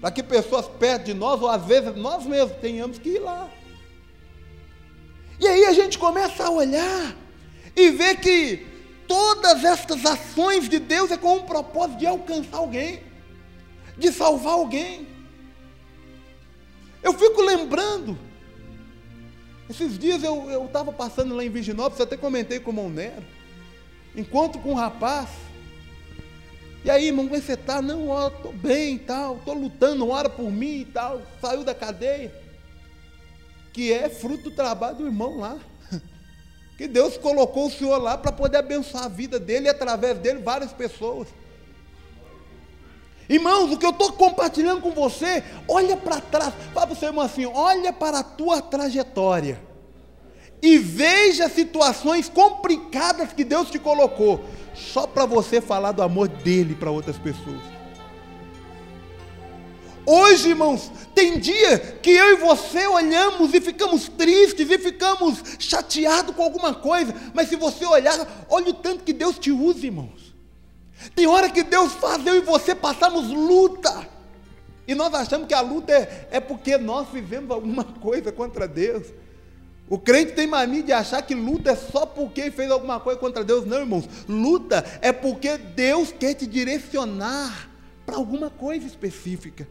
para 0.01 0.11
que 0.11 0.21
pessoas 0.21 0.67
perto 0.67 1.05
de 1.05 1.13
nós, 1.13 1.41
ou 1.41 1.47
às 1.47 1.63
vezes 1.63 1.95
nós 1.95 2.25
mesmos, 2.25 2.57
tenhamos 2.57 2.97
que 2.97 3.09
ir 3.09 3.19
lá. 3.19 3.47
E 5.39 5.47
aí 5.47 5.65
a 5.65 5.73
gente 5.73 5.97
começa 5.97 6.43
a 6.43 6.49
olhar 6.49 7.15
e 7.75 7.91
ver 7.91 8.17
que 8.19 8.65
todas 9.07 9.63
estas 9.63 10.03
ações 10.05 10.67
de 10.67 10.79
Deus 10.79 11.11
é 11.11 11.17
com 11.17 11.37
o 11.37 11.43
propósito 11.43 11.99
de 11.99 12.07
alcançar 12.07 12.57
alguém 12.57 13.04
de 13.97 14.11
salvar 14.11 14.53
alguém. 14.53 15.07
Eu 17.01 17.13
fico 17.13 17.41
lembrando. 17.41 18.17
Esses 19.69 19.97
dias 19.97 20.23
eu 20.23 20.65
estava 20.65 20.91
passando 20.91 21.35
lá 21.35 21.43
em 21.43 21.49
Virginópolis, 21.49 22.01
até 22.01 22.15
comentei 22.15 22.59
com 22.59 22.71
o 22.71 22.73
Monero. 22.73 23.23
Encontro 24.15 24.61
com 24.61 24.71
um 24.71 24.75
rapaz. 24.75 25.29
E 26.83 26.89
aí, 26.89 27.07
irmão, 27.07 27.25
como 27.25 27.35
é 27.35 27.41
você 27.41 27.53
está? 27.53 27.81
Não, 27.81 28.09
ó, 28.09 28.27
estou 28.27 28.53
bem 28.53 28.95
e 28.95 28.99
tal, 28.99 29.37
estou 29.37 29.55
lutando, 29.55 30.07
ora 30.07 30.29
por 30.29 30.51
mim 30.51 30.81
e 30.81 30.85
tal. 30.85 31.21
Saiu 31.41 31.63
da 31.63 31.73
cadeia. 31.73 32.31
Que 33.73 33.91
é 33.91 34.07
fruto 34.07 34.49
do 34.49 34.55
trabalho 34.55 34.97
do 34.97 35.05
irmão 35.05 35.39
lá. 35.39 35.57
Que 36.77 36.87
Deus 36.87 37.17
colocou 37.17 37.67
o 37.67 37.71
senhor 37.71 37.97
lá 37.97 38.17
para 38.17 38.33
poder 38.33 38.57
abençoar 38.57 39.05
a 39.05 39.07
vida 39.07 39.39
dele 39.39 39.67
e 39.67 39.69
através 39.69 40.19
dele 40.19 40.41
várias 40.41 40.73
pessoas. 40.73 41.29
Irmãos, 43.27 43.72
o 43.72 43.77
que 43.77 43.86
eu 43.86 43.89
estou 43.89 44.12
compartilhando 44.13 44.82
com 44.82 44.91
você, 44.91 45.44
olha 45.67 45.98
para 45.98 46.22
trás, 46.22 46.53
fala 46.74 46.88
para 46.88 46.94
o 46.94 46.98
seu 46.98 47.10
irmão 47.10 47.25
assim: 47.25 47.46
olha 47.46 47.91
para 47.91 48.20
a 48.20 48.24
tua 48.24 48.62
trajetória 48.62 49.60
e 50.62 50.77
veja 50.77 51.50
situações 51.50 52.29
complicadas 52.29 53.34
que 53.34 53.44
Deus 53.44 53.70
te 53.70 53.79
colocou, 53.79 54.44
só 54.74 55.08
para 55.08 55.25
você 55.25 55.60
falar 55.60 55.91
do 55.91 56.01
amor 56.03 56.27
dele 56.27 56.75
para 56.75 56.91
outras 56.91 57.17
pessoas. 57.17 57.62
Hoje, 60.08 60.50
irmãos, 60.50 60.91
tem 61.15 61.39
dia 61.39 61.79
que 61.79 62.12
eu 62.12 62.34
e 62.34 62.36
você 62.36 62.86
olhamos 62.86 63.55
e 63.55 63.60
ficamos 63.60 64.08
tristes 64.08 64.70
e 64.70 64.77
ficamos 64.77 65.41
chateados 65.58 66.36
com 66.36 66.44
alguma 66.44 66.75
coisa, 66.75 67.13
mas 67.34 67.50
se 67.50 67.55
você 67.55 67.84
olhar, 67.86 68.46
olha 68.48 68.70
o 68.70 68.74
tanto 68.74 69.03
que 69.03 69.12
Deus 69.12 69.39
te 69.39 69.51
usa, 69.51 69.84
irmãos. 69.84 70.35
Tem 71.13 71.27
hora 71.27 71.50
que 71.50 71.63
Deus 71.63 71.93
faz 71.93 72.25
eu 72.25 72.35
e 72.35 72.41
você 72.41 72.74
passamos 72.74 73.29
luta. 73.29 74.07
E 74.88 74.93
nós 74.93 75.13
achamos 75.13 75.47
que 75.47 75.53
a 75.53 75.62
luta 75.62 75.91
é, 75.91 76.27
é 76.31 76.39
porque 76.39 76.77
nós 76.77 77.07
vivemos 77.09 77.51
alguma 77.51 77.83
coisa 78.01 78.31
contra 78.31 78.67
Deus. 78.67 79.07
O 79.88 80.00
crente 80.00 80.31
tem 80.31 80.47
mania 80.47 80.81
de 80.81 80.91
achar 80.91 81.21
que 81.21 81.35
luta 81.35 81.71
é 81.71 81.75
só 81.75 82.05
porque 82.05 82.50
fez 82.50 82.71
alguma 82.71 83.00
coisa 83.00 83.19
contra 83.19 83.43
Deus. 83.43 83.65
Não, 83.65 83.77
irmãos. 83.77 84.07
Luta 84.27 84.83
é 85.01 85.12
porque 85.12 85.57
Deus 85.57 86.12
quer 86.12 86.33
te 86.33 86.47
direcionar 86.47 87.69
para 88.05 88.15
alguma 88.15 88.50
coisa 88.50 88.85
específica. 88.85 89.67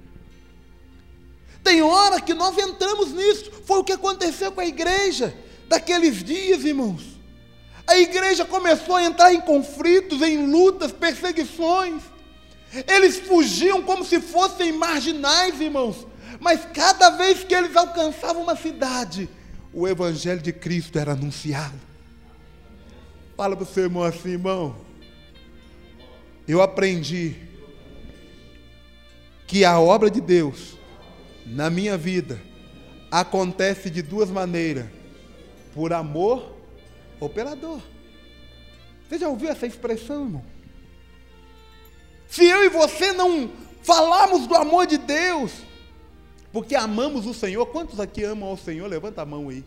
Tem 1.65 1.83
hora 1.83 2.21
que 2.21 2.35
nós 2.35 2.57
entramos 2.59 3.13
nisso. 3.13 3.51
Foi 3.65 3.79
o 3.79 3.85
que 3.85 3.93
aconteceu 3.93 4.53
com 4.53 4.61
a 4.61 4.67
igreja 4.67 5.35
daqueles 5.69 6.23
dias, 6.23 6.65
irmãos. 6.65 7.14
A 7.87 7.99
igreja 7.99 8.45
começou 8.45 8.97
a 8.97 9.05
entrar 9.05 9.33
em 9.35 9.41
conflitos, 9.41 10.23
em 10.23 10.47
lutas, 10.47 10.91
perseguições. 10.93 12.03
Eles 12.89 13.19
fugiam 13.19 13.83
como 13.83 14.05
se 14.05 14.21
fossem 14.21 14.73
marginais, 14.73 15.61
irmãos. 15.61 16.07
Mas 16.41 16.67
cada 16.73 17.11
vez 17.11 17.45
que 17.45 17.55
eles 17.55 17.77
alcançavam 17.77 18.43
uma 18.43 18.57
cidade, 18.57 19.29
o 19.73 19.87
evangelho 19.87 20.41
de 20.41 20.53
Cristo 20.53 20.99
era 20.99 21.13
anunciado. 21.13 21.79
Fala 23.37 23.57
para 23.57 23.65
o 23.65 23.67
seu 23.67 23.85
irmão 23.85 24.03
assim, 24.03 24.31
irmão. 24.31 24.77
Eu 26.47 26.63
aprendi 26.63 27.37
que 29.47 29.65
a 29.65 29.79
obra 29.79 30.11
de 30.11 30.21
Deus 30.21 30.79
na 31.47 31.69
minha 31.71 31.97
vida 31.97 32.41
acontece 33.11 33.91
de 33.91 34.03
duas 34.03 34.31
maneiras: 34.31 34.87
por 35.75 35.93
amor 35.93 36.54
operador. 37.21 37.81
Você 39.09 39.19
já 39.19 39.29
ouviu 39.29 39.49
essa 39.49 39.67
expressão, 39.67 40.25
irmão? 40.25 40.45
Se 42.29 42.45
eu 42.45 42.65
e 42.65 42.69
você 42.69 43.13
não 43.13 43.51
falarmos 43.83 44.47
do 44.47 44.55
amor 44.55 44.87
de 44.87 44.99
Deus, 44.99 45.53
porque 46.53 46.75
amamos 46.75 47.27
o 47.27 47.35
Senhor, 47.35 47.67
quantos 47.67 48.01
aqui 48.01 48.25
amam 48.25 48.49
ao 48.49 48.57
Senhor? 48.57 48.89
Levanta 48.89 49.23
a 49.23 49.27
mão 49.27 49.49
aí. 49.49 49.65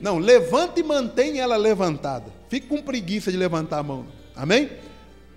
Não, 0.00 0.18
levanta 0.18 0.78
e 0.78 0.82
mantém 0.82 1.40
ela 1.40 1.56
levantada. 1.56 2.32
Fique 2.48 2.68
com 2.68 2.80
preguiça 2.80 3.32
de 3.32 3.36
levantar 3.36 3.78
a 3.78 3.82
mão. 3.82 4.06
Amém? 4.34 4.70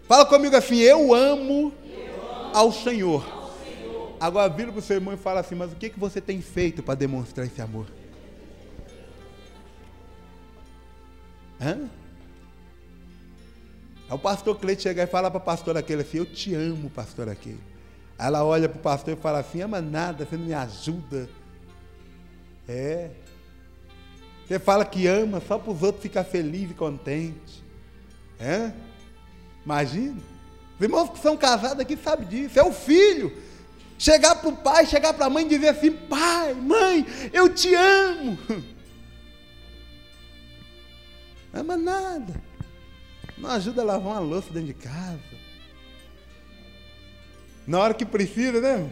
Fala 0.07 0.25
comigo 0.25 0.55
assim: 0.55 0.77
Eu 0.77 1.13
amo, 1.13 1.73
ao, 2.53 2.71
Senhor. 2.71 3.25
ao 3.27 3.51
Senhor. 3.63 4.11
Agora 4.19 4.49
vira 4.49 4.71
para 4.71 4.79
o 4.79 4.81
seu 4.81 4.97
irmão 4.97 5.13
e 5.13 5.17
fala 5.17 5.39
assim: 5.39 5.55
Mas 5.55 5.71
o 5.71 5.75
que, 5.75 5.89
que 5.89 5.99
você 5.99 6.21
tem 6.21 6.41
feito 6.41 6.83
para 6.83 6.95
demonstrar 6.95 7.47
esse 7.47 7.61
amor? 7.61 7.87
Hã? 11.61 11.89
Aí 14.09 14.15
o 14.15 14.17
pastor 14.17 14.57
Cleide 14.57 14.81
chega 14.81 15.03
e 15.03 15.07
fala 15.07 15.29
para 15.29 15.37
o 15.37 15.41
pastor 15.41 15.77
aquele 15.77 16.01
assim, 16.01 16.17
eu 16.17 16.25
te 16.25 16.53
amo, 16.55 16.89
pastor 16.89 17.29
aquele. 17.29 17.61
Aí 18.17 18.27
ela 18.27 18.43
olha 18.43 18.67
para 18.67 18.79
o 18.79 18.81
pastor 18.81 19.13
e 19.13 19.21
fala 19.21 19.39
assim, 19.39 19.61
ama 19.61 19.79
nada, 19.79 20.25
você 20.25 20.35
não 20.35 20.45
me 20.45 20.53
ajuda. 20.53 21.29
É. 22.67 23.11
Você 24.45 24.59
fala 24.59 24.83
que 24.83 25.07
ama 25.07 25.41
só 25.47 25.57
para 25.57 25.71
os 25.71 25.81
outros 25.81 26.01
ficar 26.01 26.23
felizes 26.23 26.71
e 26.71 26.73
contentes. 26.73 27.63
É? 28.39 28.71
Imagina. 29.63 30.19
Os 30.77 30.81
irmãos 30.81 31.09
que 31.11 31.19
são 31.19 31.37
casados 31.37 31.79
aqui 31.79 31.95
sabem 31.95 32.27
disso. 32.27 32.59
É 32.59 32.63
o 32.63 32.73
filho. 32.73 33.31
Chegar 33.97 34.35
para 34.35 34.49
o 34.49 34.57
pai, 34.57 34.85
chegar 34.87 35.13
para 35.13 35.27
a 35.27 35.29
mãe 35.29 35.45
e 35.45 35.49
dizer 35.49 35.69
assim, 35.69 35.91
pai, 35.91 36.53
mãe, 36.53 37.05
eu 37.31 37.53
te 37.53 37.73
amo. 37.75 38.37
Ama 41.53 41.75
nada. 41.75 42.41
Não 43.37 43.49
ajuda 43.49 43.81
a 43.81 43.85
lavar 43.85 44.13
uma 44.13 44.19
louça 44.19 44.51
dentro 44.51 44.67
de 44.67 44.73
casa. 44.73 45.19
Na 47.67 47.79
hora 47.79 47.93
que 47.93 48.05
precisa, 48.05 48.59
né? 48.59 48.91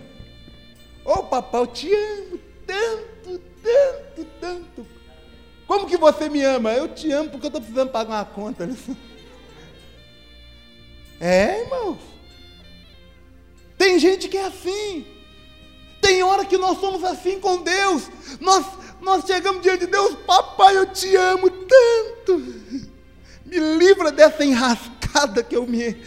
Ô 1.05 1.13
oh, 1.13 1.23
papai, 1.23 1.61
eu 1.61 1.67
te 1.67 1.93
amo 1.93 2.39
tanto, 2.65 3.41
tanto, 3.63 4.27
tanto. 4.39 4.87
Como 5.65 5.87
que 5.87 5.97
você 5.97 6.29
me 6.29 6.41
ama? 6.43 6.73
Eu 6.73 6.87
te 6.87 7.11
amo 7.11 7.29
porque 7.29 7.45
eu 7.45 7.49
estou 7.49 7.61
precisando 7.61 7.91
pagar 7.91 8.15
uma 8.15 8.25
conta. 8.25 8.69
É, 11.21 11.63
irmãos. 11.63 11.97
Tem 13.77 13.99
gente 13.99 14.29
que 14.29 14.37
é 14.37 14.45
assim. 14.45 15.05
Tem 15.99 16.23
hora 16.23 16.45
que 16.45 16.57
nós 16.57 16.79
somos 16.79 17.03
assim 17.03 17.41
com 17.41 17.61
Deus. 17.61 18.09
Nós, 18.39 18.65
nós 19.01 19.25
chegamos 19.25 19.61
diante 19.61 19.81
de 19.85 19.87
Deus, 19.87 20.15
papai, 20.25 20.77
eu 20.77 20.85
te 20.93 21.13
amo. 21.17 21.49
Me 23.49 23.59
livra 23.77 24.11
dessa 24.11 24.45
enrascada 24.45 25.41
que 25.41 25.55
eu 25.55 25.65
me 25.65 25.97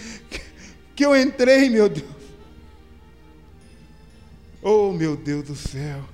que 0.95 1.05
eu 1.05 1.17
entrei, 1.17 1.69
meu 1.69 1.89
Deus. 1.89 2.23
Oh, 4.63 4.93
meu 4.93 5.17
Deus 5.17 5.49
do 5.49 5.57
céu. 5.57 6.05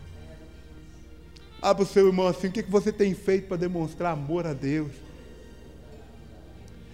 Abra 1.60 1.82
o 1.82 1.86
seu 1.86 2.06
irmão 2.06 2.26
assim, 2.26 2.46
o 2.46 2.52
que, 2.52 2.62
que 2.62 2.70
você 2.70 2.90
tem 2.90 3.12
feito 3.14 3.48
para 3.48 3.58
demonstrar 3.58 4.12
amor 4.12 4.46
a 4.46 4.54
Deus? 4.54 4.92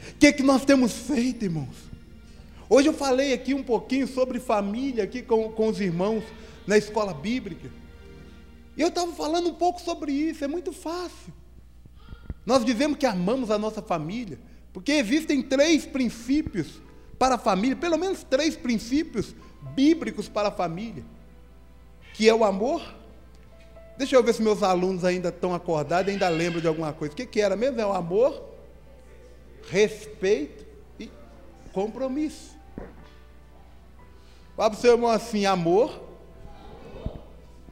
O 0.09 0.15
que, 0.19 0.33
que 0.33 0.43
nós 0.43 0.65
temos 0.65 0.93
feito, 0.93 1.45
irmãos? 1.45 1.77
Hoje 2.69 2.89
eu 2.89 2.95
falei 2.95 3.33
aqui 3.33 3.55
um 3.55 3.63
pouquinho 3.63 4.09
sobre 4.09 4.41
família 4.41 5.05
aqui 5.05 5.23
com, 5.23 5.53
com 5.53 5.69
os 5.69 5.81
irmãos 5.81 6.25
na 6.67 6.77
escola 6.77 7.15
bíblica. 7.15 7.71
E 8.77 8.83
eu 8.83 8.89
estava 8.89 9.13
falando 9.13 9.51
um 9.51 9.55
pouco 9.55 9.81
sobre 9.81 10.11
isso, 10.11 10.43
é 10.43 10.49
muito 10.49 10.73
fácil. 10.73 11.33
Nós 12.45 12.65
dizemos 12.65 12.99
que 12.99 13.07
amamos 13.07 13.51
a 13.51 13.59
nossa 13.59 13.81
família, 13.81 14.39
porque 14.73 14.93
existem 14.93 15.43
três 15.43 15.87
princípios 15.87 16.83
para 17.19 17.37
a 17.37 17.39
família, 17.39 17.77
pelo 17.77 17.97
menos 17.97 18.23
três 18.23 18.57
princípios 18.57 19.35
bíblicos 19.75 20.29
para 20.29 20.49
a 20.49 20.53
família, 20.53 21.05
que 22.13 22.29
é 22.29 22.35
o 22.35 22.45
amor. 22.45 22.83
Deixa 23.97 24.17
eu 24.17 24.23
ver 24.23 24.35
se 24.35 24.43
meus 24.43 24.63
alunos 24.63 25.05
ainda 25.05 25.29
estão 25.29 25.55
acordados, 25.55 26.13
ainda 26.13 26.29
lembram 26.29 26.61
de 26.61 26.69
alguma 26.69 26.93
coisa. 26.93 27.15
O 27.15 27.17
que, 27.17 27.25
que 27.25 27.41
era 27.41 27.57
mesmo? 27.57 27.81
É 27.81 27.87
o 27.87 27.93
amor, 27.93 28.43
respeito 29.69 30.67
e 30.99 31.11
compromisso. 31.73 32.55
Fala 34.57 34.71
para 34.71 34.79
o 34.79 34.81
seu 34.81 34.93
irmão 34.93 35.11
assim, 35.11 35.47
amor. 35.47 36.03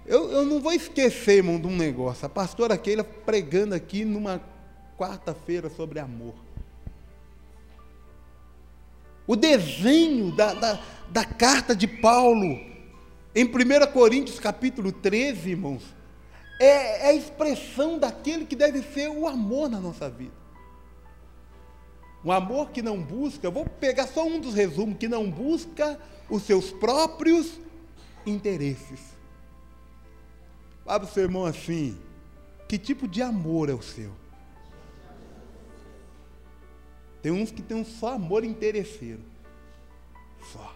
Eu, 0.07 0.31
eu 0.31 0.45
não 0.45 0.61
vou 0.61 0.73
esquecer, 0.73 1.37
irmão, 1.37 1.61
de 1.61 1.67
um 1.67 1.76
negócio. 1.76 2.26
A 2.26 2.29
pastora 2.29 2.76
Keila 2.76 3.05
pregando 3.05 3.75
aqui 3.75 4.05
numa 4.05 4.41
quarta-feira 5.02 5.68
sobre 5.68 5.99
amor. 5.99 6.35
O 9.26 9.35
desenho 9.35 10.30
da, 10.30 10.54
da, 10.54 10.80
da 11.11 11.25
carta 11.25 11.75
de 11.75 11.88
Paulo, 11.88 12.61
em 13.35 13.44
1 13.44 13.92
Coríntios 13.92 14.38
capítulo 14.38 14.92
13, 14.92 15.50
irmãos, 15.50 15.82
é, 16.61 17.06
é 17.06 17.11
a 17.11 17.14
expressão 17.14 17.99
daquele 17.99 18.47
que 18.47 18.54
deve 18.54 18.80
ser 18.80 19.09
o 19.09 19.26
amor 19.26 19.68
na 19.68 19.80
nossa 19.80 20.09
vida. 20.09 20.40
Um 22.25 22.30
amor 22.30 22.71
que 22.71 22.80
não 22.80 23.02
busca, 23.02 23.50
vou 23.50 23.66
pegar 23.66 24.06
só 24.06 24.25
um 24.25 24.38
dos 24.38 24.54
resumos, 24.54 24.99
que 24.99 25.09
não 25.09 25.28
busca 25.28 25.99
os 26.30 26.44
seus 26.44 26.71
próprios 26.71 27.59
interesses. 28.25 29.00
Fala 30.85 31.00
para 31.00 31.09
o 31.09 31.12
seu 31.12 31.25
irmão 31.25 31.44
assim: 31.44 31.99
que 32.68 32.78
tipo 32.78 33.09
de 33.09 33.21
amor 33.21 33.68
é 33.68 33.75
o 33.75 33.82
seu? 33.82 34.22
Tem 37.23 37.31
uns 37.31 37.52
que 37.52 37.62
têm 37.62 37.85
só 37.85 38.14
amor 38.14 38.45
interesseiro. 38.45 39.21
Só. 40.52 40.75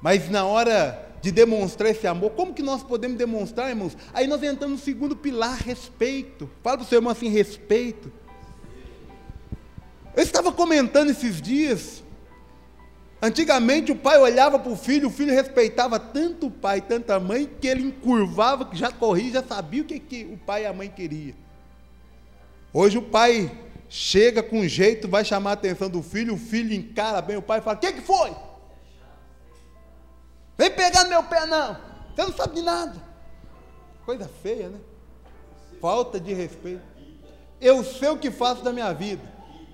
Mas 0.00 0.30
na 0.30 0.46
hora 0.46 1.06
de 1.20 1.30
demonstrar 1.30 1.90
esse 1.90 2.06
amor, 2.06 2.30
como 2.30 2.54
que 2.54 2.62
nós 2.62 2.82
podemos 2.82 3.18
demonstrar, 3.18 3.68
irmãos? 3.68 3.96
Aí 4.14 4.26
nós 4.26 4.42
entramos 4.42 4.78
no 4.78 4.84
segundo 4.84 5.14
pilar, 5.14 5.58
respeito. 5.58 6.48
Fala 6.62 6.78
para 6.78 6.84
o 6.84 6.88
seu 6.88 6.98
irmão 6.98 7.12
assim, 7.12 7.28
respeito. 7.28 8.10
Eu 10.14 10.22
estava 10.22 10.50
comentando 10.50 11.10
esses 11.10 11.42
dias. 11.42 12.02
Antigamente 13.20 13.92
o 13.92 13.96
pai 13.96 14.18
olhava 14.18 14.58
para 14.58 14.72
o 14.72 14.76
filho, 14.76 15.08
o 15.08 15.10
filho 15.10 15.32
respeitava 15.32 15.98
tanto 15.98 16.46
o 16.46 16.50
pai, 16.50 16.80
tanta 16.80 17.16
a 17.16 17.20
mãe, 17.20 17.50
que 17.60 17.66
ele 17.66 17.82
encurvava, 17.82 18.64
que 18.66 18.76
já 18.76 18.90
corria, 18.90 19.32
já 19.32 19.42
sabia 19.42 19.82
o 19.82 19.84
que, 19.84 19.98
que 19.98 20.24
o 20.24 20.38
pai 20.38 20.62
e 20.62 20.66
a 20.66 20.72
mãe 20.72 20.88
queriam. 20.88 21.45
Hoje 22.78 22.98
o 22.98 23.02
pai 23.02 23.50
chega 23.88 24.42
com 24.42 24.68
jeito, 24.68 25.08
vai 25.08 25.24
chamar 25.24 25.48
a 25.48 25.52
atenção 25.54 25.88
do 25.88 26.02
filho, 26.02 26.34
o 26.34 26.38
filho 26.38 26.74
encara 26.74 27.22
bem 27.22 27.34
o 27.38 27.40
pai 27.40 27.58
e 27.58 27.62
fala: 27.62 27.78
O 27.78 27.80
que, 27.80 27.90
que 27.90 28.02
foi? 28.02 28.36
Vem 30.58 30.70
pegar 30.70 31.04
meu 31.04 31.22
pé, 31.22 31.46
não. 31.46 31.74
Você 32.14 32.22
não 32.22 32.32
sabe 32.34 32.56
de 32.56 32.60
nada. 32.60 33.02
Coisa 34.04 34.30
feia, 34.42 34.68
né? 34.68 34.78
Falta 35.80 36.20
de 36.20 36.34
respeito. 36.34 36.82
Eu 37.62 37.82
sei 37.82 38.10
o 38.10 38.18
que 38.18 38.30
faço 38.30 38.62
da 38.62 38.74
minha 38.74 38.92
vida. 38.92 39.22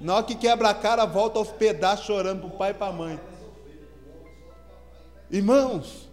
Na 0.01 0.15
hora 0.15 0.25
que 0.25 0.37
quebra 0.37 0.69
a 0.69 0.75
cara, 0.75 1.05
volta 1.05 1.41
aos 1.41 1.51
pedaços 1.51 2.07
chorando 2.07 2.43
para 2.43 2.55
o 2.55 2.57
pai 2.57 2.71
e 2.71 2.75
para 2.75 2.87
a 2.87 2.93
mãe. 2.93 3.21
Irmãos, 5.29 6.09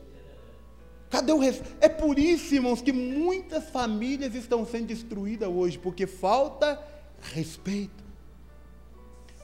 Cadê 1.09 1.31
o 1.31 1.39
respeito? 1.39 1.75
É 1.81 1.89
por 1.89 2.19
isso, 2.19 2.53
irmãos, 2.53 2.81
que 2.81 2.91
muitas 2.91 3.69
famílias 3.69 4.35
estão 4.35 4.65
sendo 4.65 4.87
destruídas 4.87 5.49
hoje, 5.49 5.77
porque 5.79 6.05
falta 6.05 6.81
respeito. 7.21 8.03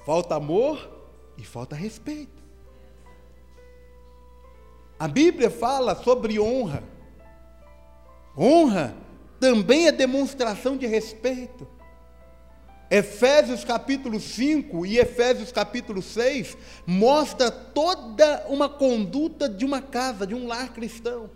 Falta 0.05 0.35
amor 0.35 0.89
e 1.37 1.43
falta 1.43 1.75
respeito. 1.75 2.43
A 4.99 5.07
Bíblia 5.07 5.49
fala 5.49 5.95
sobre 5.95 6.39
honra. 6.39 6.83
Honra 8.37 8.95
também 9.39 9.87
é 9.87 9.91
demonstração 9.91 10.77
de 10.77 10.85
respeito. 10.85 11.67
Efésios 12.89 13.63
capítulo 13.63 14.19
5 14.19 14.85
e 14.85 14.99
Efésios 14.99 15.51
capítulo 15.51 16.01
6 16.03 16.55
mostra 16.85 17.49
toda 17.49 18.45
uma 18.47 18.69
conduta 18.69 19.49
de 19.49 19.65
uma 19.65 19.81
casa, 19.81 20.27
de 20.27 20.35
um 20.35 20.47
lar 20.47 20.71
cristão. 20.71 21.29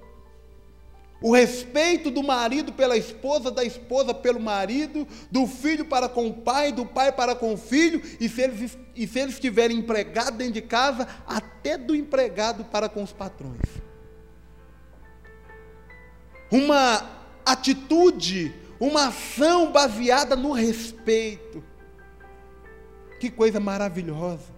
O 1.22 1.34
respeito 1.34 2.10
do 2.10 2.24
marido 2.24 2.72
pela 2.72 2.96
esposa, 2.96 3.52
da 3.52 3.64
esposa 3.64 4.14
pelo 4.14 4.40
marido, 4.40 5.06
do 5.30 5.46
filho 5.46 5.84
para 5.84 6.08
com 6.08 6.28
o 6.28 6.34
pai, 6.34 6.72
do 6.72 6.86
pai 6.86 7.12
para 7.12 7.36
com 7.36 7.54
o 7.54 7.58
filho, 7.58 8.02
e 8.20 8.30
se 8.30 8.42
eles, 8.42 8.78
e 8.96 9.06
se 9.06 9.20
eles 9.20 9.34
estiverem 9.34 9.78
empregados 9.78 10.38
dentro 10.38 10.54
de 10.54 10.62
casa, 10.62 11.08
até 11.28 11.78
do 11.78 11.94
empregado 11.94 12.64
para 12.64 12.88
com 12.88 13.04
os 13.04 13.12
patrões. 13.12 13.60
Uma 16.50 17.06
atitude, 17.46 18.56
uma 18.80 19.08
ação 19.08 19.74
baseada 19.74 20.38
no 20.38 20.54
respeito. 20.54 21.62
Que 23.20 23.30
coisa 23.30 23.60
maravilhosa. 23.60 24.58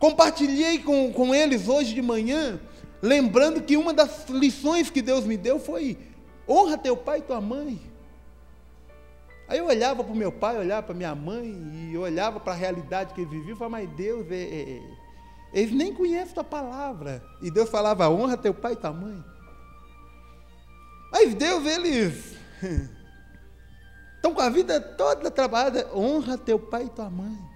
Compartilhei 0.00 0.80
com, 0.80 1.12
com 1.12 1.32
eles 1.32 1.68
hoje 1.68 1.94
de 1.94 2.02
manhã 2.02 2.58
lembrando 3.02 3.62
que 3.62 3.76
uma 3.76 3.92
das 3.92 4.28
lições 4.28 4.90
que 4.90 5.02
Deus 5.02 5.24
me 5.24 5.36
deu 5.36 5.58
foi: 5.58 5.98
honra 6.48 6.78
teu 6.78 6.96
pai 6.96 7.18
e 7.18 7.22
tua 7.22 7.40
mãe. 7.40 7.80
Aí 9.50 9.58
eu 9.58 9.66
olhava 9.66 10.04
para 10.04 10.12
o 10.12 10.16
meu 10.16 10.30
pai, 10.30 10.56
olhava 10.56 10.84
para 10.84 10.94
minha 10.94 11.12
mãe, 11.12 11.90
e 11.90 11.98
olhava 11.98 12.38
para 12.38 12.52
a 12.52 12.56
realidade 12.56 13.12
que 13.14 13.22
eles 13.22 13.32
viviam 13.32 13.56
e 13.56 13.58
falava, 13.58 13.78
mas 13.78 13.90
Deus, 13.96 14.30
é, 14.30 14.36
é, 14.36 14.60
é, 14.76 14.82
eles 15.52 15.72
nem 15.74 15.92
conhecem 15.92 16.32
tua 16.32 16.44
palavra. 16.44 17.20
E 17.42 17.50
Deus 17.50 17.68
falava, 17.68 18.08
honra 18.08 18.36
teu 18.36 18.54
pai 18.54 18.74
e 18.74 18.76
tua 18.76 18.92
mãe. 18.92 19.24
Mas 21.10 21.34
Deus, 21.34 21.66
eles 21.66 22.36
estão 24.14 24.32
com 24.32 24.40
a 24.40 24.48
vida 24.48 24.80
toda 24.80 25.32
trabalhada, 25.32 25.90
honra 25.92 26.38
teu 26.38 26.56
pai 26.56 26.84
e 26.84 26.90
tua 26.90 27.10
mãe. 27.10 27.49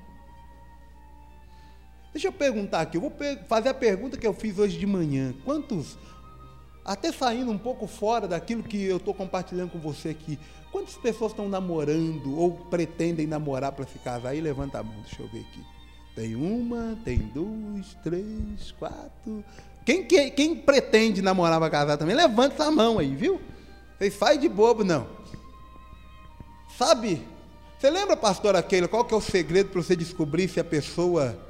Deixa 2.14 2.28
eu 2.28 2.32
perguntar 2.32 2.80
aqui, 2.80 2.96
eu 2.96 3.00
vou 3.00 3.12
fazer 3.48 3.70
a 3.70 3.74
pergunta 3.74 4.16
que 4.16 4.24
eu 4.24 4.32
fiz 4.32 4.56
hoje 4.56 4.78
de 4.78 4.86
manhã. 4.86 5.34
Quantos, 5.44 5.98
até 6.84 7.10
saindo 7.10 7.50
um 7.50 7.58
pouco 7.58 7.88
fora 7.88 8.28
daquilo 8.28 8.62
que 8.62 8.80
eu 8.84 8.98
estou 8.98 9.12
compartilhando 9.12 9.72
com 9.72 9.80
você 9.80 10.10
aqui, 10.10 10.38
quantas 10.70 10.94
pessoas 10.94 11.32
estão 11.32 11.48
namorando 11.48 12.38
ou 12.38 12.52
pretendem 12.52 13.26
namorar 13.26 13.72
para 13.72 13.84
se 13.84 13.98
casar? 13.98 14.28
Aí 14.28 14.40
levanta 14.40 14.78
a 14.78 14.82
mão, 14.84 14.94
deixa 15.00 15.20
eu 15.20 15.28
ver 15.28 15.40
aqui. 15.40 15.60
Tem 16.14 16.36
uma, 16.36 16.96
tem 17.04 17.18
duas, 17.18 17.94
três, 18.04 18.70
quatro. 18.78 19.44
Quem, 19.84 20.06
quem, 20.06 20.30
quem 20.30 20.54
pretende 20.54 21.20
namorar 21.20 21.58
para 21.58 21.68
casar 21.68 21.96
também, 21.96 22.14
levanta 22.14 22.54
essa 22.54 22.70
mão 22.70 23.00
aí, 23.00 23.12
viu? 23.12 23.40
Vocês 23.98 24.14
fazem 24.14 24.38
de 24.38 24.48
bobo, 24.48 24.84
não. 24.84 25.08
Sabe? 26.78 27.26
Você 27.76 27.90
lembra, 27.90 28.16
pastora 28.16 28.62
Keila, 28.62 28.86
qual 28.86 29.04
que 29.04 29.12
é 29.12 29.16
o 29.16 29.20
segredo 29.20 29.70
para 29.70 29.82
você 29.82 29.96
descobrir 29.96 30.46
se 30.48 30.60
a 30.60 30.64
pessoa 30.64 31.43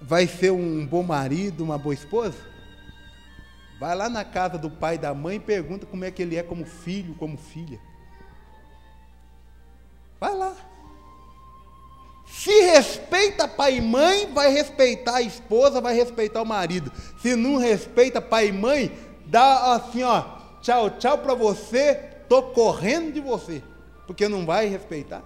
vai 0.00 0.26
ser 0.26 0.50
um 0.52 0.86
bom 0.86 1.02
marido, 1.02 1.64
uma 1.64 1.78
boa 1.78 1.94
esposa? 1.94 2.36
Vai 3.78 3.94
lá 3.94 4.08
na 4.08 4.24
casa 4.24 4.58
do 4.58 4.70
pai 4.70 4.96
e 4.96 4.98
da 4.98 5.14
mãe 5.14 5.36
e 5.36 5.40
pergunta 5.40 5.86
como 5.86 6.04
é 6.04 6.10
que 6.10 6.22
ele 6.22 6.36
é 6.36 6.42
como 6.42 6.64
filho, 6.64 7.14
como 7.14 7.36
filha. 7.36 7.80
Vai 10.18 10.34
lá. 10.34 10.54
Se 12.26 12.50
respeita 12.60 13.48
pai 13.48 13.76
e 13.76 13.80
mãe, 13.80 14.30
vai 14.32 14.50
respeitar 14.52 15.16
a 15.16 15.22
esposa, 15.22 15.80
vai 15.80 15.94
respeitar 15.94 16.42
o 16.42 16.46
marido. 16.46 16.92
Se 17.20 17.34
não 17.34 17.56
respeita 17.56 18.20
pai 18.20 18.48
e 18.48 18.52
mãe, 18.52 18.92
dá 19.26 19.74
assim, 19.74 20.02
ó, 20.02 20.24
tchau, 20.60 20.90
tchau 20.90 21.18
para 21.18 21.34
você, 21.34 21.98
estou 22.22 22.42
correndo 22.50 23.12
de 23.12 23.20
você, 23.20 23.62
porque 24.06 24.28
não 24.28 24.44
vai 24.44 24.66
respeitar. 24.66 25.22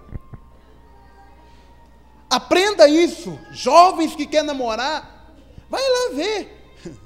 Aprenda 2.33 2.88
isso, 2.88 3.38
jovens 3.51 4.16
que 4.16 4.27
querem 4.27 4.47
namorar, 4.47 5.37
vai 5.68 5.83
lá 5.83 6.14
ver. 6.14 6.75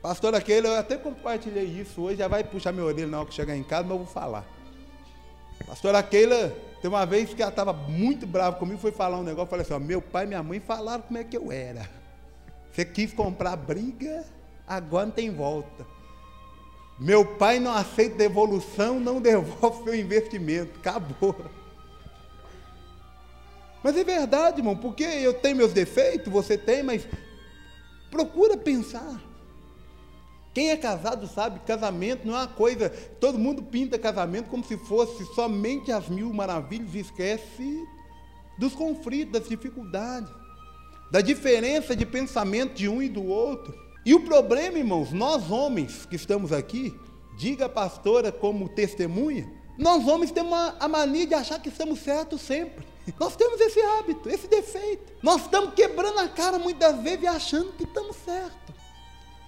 Pastor 0.00 0.36
aquele, 0.36 0.68
eu 0.68 0.76
até 0.76 0.96
compartilhei 0.96 1.64
isso 1.64 2.02
hoje, 2.02 2.18
já 2.18 2.28
vai 2.28 2.44
puxar 2.44 2.70
meu 2.70 2.84
orelha 2.84 3.08
na 3.08 3.18
hora 3.18 3.28
que 3.28 3.34
chegar 3.34 3.56
em 3.56 3.64
casa, 3.64 3.82
mas 3.82 3.90
eu 3.90 4.04
vou 4.04 4.06
falar. 4.06 4.44
Pastora 5.66 6.00
Keila, 6.00 6.56
tem 6.80 6.88
uma 6.88 7.04
vez 7.04 7.34
que 7.34 7.42
ela 7.42 7.50
estava 7.50 7.72
muito 7.72 8.24
brava 8.24 8.54
comigo, 8.54 8.78
foi 8.78 8.92
falar 8.92 9.18
um 9.18 9.24
negócio, 9.24 9.50
falei 9.50 9.64
assim, 9.64 9.74
ó, 9.74 9.80
meu 9.80 10.00
pai 10.00 10.22
e 10.22 10.28
minha 10.28 10.42
mãe 10.44 10.60
falaram 10.60 11.02
como 11.02 11.18
é 11.18 11.24
que 11.24 11.36
eu 11.36 11.50
era. 11.50 11.90
Você 12.70 12.84
quis 12.84 13.12
comprar 13.12 13.56
briga, 13.56 14.24
agora 14.64 15.06
não 15.06 15.12
tem 15.12 15.28
volta. 15.28 15.84
Meu 17.00 17.26
pai 17.26 17.58
não 17.58 17.72
aceita 17.72 18.14
devolução, 18.14 19.00
não 19.00 19.18
devolve 19.20 19.82
seu 19.82 19.94
investimento. 19.96 20.78
Acabou. 20.78 21.34
Mas 23.86 23.96
é 23.96 24.02
verdade, 24.02 24.58
irmão, 24.58 24.76
porque 24.76 25.04
eu 25.04 25.32
tenho 25.32 25.54
meus 25.54 25.72
defeitos, 25.72 26.32
você 26.32 26.58
tem, 26.58 26.82
mas 26.82 27.06
procura 28.10 28.56
pensar. 28.56 29.22
Quem 30.52 30.70
é 30.70 30.76
casado 30.76 31.28
sabe 31.28 31.60
casamento 31.60 32.26
não 32.26 32.34
é 32.34 32.38
uma 32.38 32.48
coisa. 32.48 32.90
Todo 32.90 33.38
mundo 33.38 33.62
pinta 33.62 33.96
casamento 33.96 34.50
como 34.50 34.64
se 34.64 34.76
fosse 34.76 35.24
somente 35.36 35.92
as 35.92 36.08
mil 36.08 36.34
maravilhas 36.34 36.96
e 36.96 36.98
esquece 36.98 37.86
dos 38.58 38.74
conflitos, 38.74 39.34
das 39.38 39.48
dificuldades, 39.48 40.32
da 41.12 41.20
diferença 41.20 41.94
de 41.94 42.04
pensamento 42.04 42.74
de 42.74 42.88
um 42.88 43.00
e 43.00 43.08
do 43.08 43.24
outro. 43.24 43.72
E 44.04 44.12
o 44.14 44.24
problema, 44.24 44.78
irmãos, 44.78 45.12
nós 45.12 45.48
homens 45.48 46.04
que 46.06 46.16
estamos 46.16 46.52
aqui, 46.52 46.92
diga 47.38 47.66
a 47.66 47.68
pastora 47.68 48.32
como 48.32 48.68
testemunha, 48.68 49.48
nós 49.78 50.08
homens 50.08 50.32
temos 50.32 50.58
a 50.76 50.88
mania 50.88 51.24
de 51.24 51.34
achar 51.34 51.62
que 51.62 51.68
estamos 51.68 52.00
certos 52.00 52.40
sempre. 52.40 52.95
Nós 53.18 53.36
temos 53.36 53.60
esse 53.60 53.80
hábito, 53.80 54.28
esse 54.28 54.48
defeito. 54.48 55.12
Nós 55.22 55.42
estamos 55.42 55.74
quebrando 55.74 56.18
a 56.18 56.28
cara 56.28 56.58
muitas 56.58 57.00
vezes 57.02 57.24
achando 57.26 57.72
que 57.72 57.84
estamos 57.84 58.16
certos. 58.16 58.74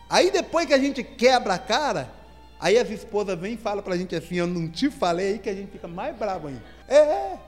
Aí 0.08 0.30
depois 0.30 0.66
que 0.66 0.74
a 0.74 0.78
gente 0.78 1.02
quebra 1.02 1.54
a 1.54 1.58
cara, 1.58 2.12
aí 2.58 2.78
as 2.78 2.88
esposas 2.90 3.38
vêm 3.38 3.54
e 3.54 3.58
falam 3.58 3.82
para 3.82 3.94
a 3.94 3.98
gente 3.98 4.14
assim, 4.14 4.36
eu 4.36 4.46
não 4.46 4.68
te 4.70 4.90
falei, 4.90 5.32
aí 5.32 5.38
que 5.38 5.50
a 5.50 5.54
gente 5.54 5.72
fica 5.72 5.88
mais 5.88 6.16
bravo 6.16 6.48
ainda. 6.48 6.62
É, 6.86 6.96
é. 6.96 7.40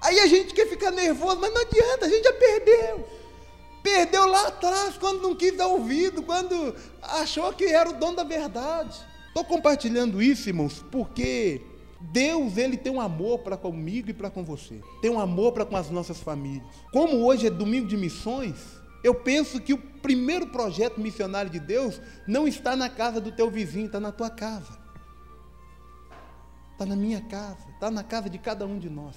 Aí 0.00 0.20
a 0.20 0.26
gente 0.26 0.52
quer 0.52 0.68
ficar 0.68 0.90
nervoso, 0.90 1.40
mas 1.40 1.52
não 1.52 1.62
adianta, 1.62 2.06
a 2.06 2.08
gente 2.08 2.24
já 2.24 2.32
perdeu. 2.32 3.08
Perdeu 3.82 4.26
lá 4.26 4.48
atrás, 4.48 4.96
quando 4.98 5.22
não 5.22 5.34
quis 5.34 5.56
dar 5.56 5.66
ouvido, 5.66 6.22
quando 6.22 6.74
achou 7.02 7.52
que 7.52 7.64
era 7.64 7.88
o 7.88 7.94
dono 7.94 8.16
da 8.16 8.24
verdade. 8.24 8.98
Estou 9.28 9.44
compartilhando 9.44 10.22
isso, 10.22 10.48
irmãos, 10.48 10.84
porque 10.90 11.62
Deus, 12.12 12.56
ele 12.56 12.76
tem 12.76 12.92
um 12.92 13.00
amor 13.00 13.40
para 13.40 13.56
comigo 13.56 14.10
e 14.10 14.14
para 14.14 14.30
com 14.30 14.44
você. 14.44 14.80
Tem 15.00 15.10
um 15.10 15.20
amor 15.20 15.52
para 15.52 15.64
com 15.64 15.76
as 15.76 15.90
nossas 15.90 16.20
famílias. 16.20 16.64
Como 16.92 17.24
hoje 17.24 17.46
é 17.46 17.50
domingo 17.50 17.86
de 17.86 17.96
missões, 17.96 18.56
eu 19.02 19.14
penso 19.14 19.60
que 19.60 19.72
o 19.72 19.78
primeiro 19.78 20.46
projeto 20.48 21.00
missionário 21.00 21.50
de 21.50 21.58
Deus 21.58 22.00
não 22.26 22.46
está 22.46 22.76
na 22.76 22.88
casa 22.88 23.20
do 23.20 23.32
teu 23.32 23.50
vizinho, 23.50 23.86
está 23.86 24.00
na 24.00 24.12
tua 24.12 24.30
casa. 24.30 24.78
Está 26.72 26.84
na 26.84 26.96
minha 26.96 27.20
casa, 27.22 27.58
está 27.72 27.90
na 27.90 28.02
casa 28.02 28.28
de 28.28 28.38
cada 28.38 28.66
um 28.66 28.78
de 28.78 28.90
nós. 28.90 29.16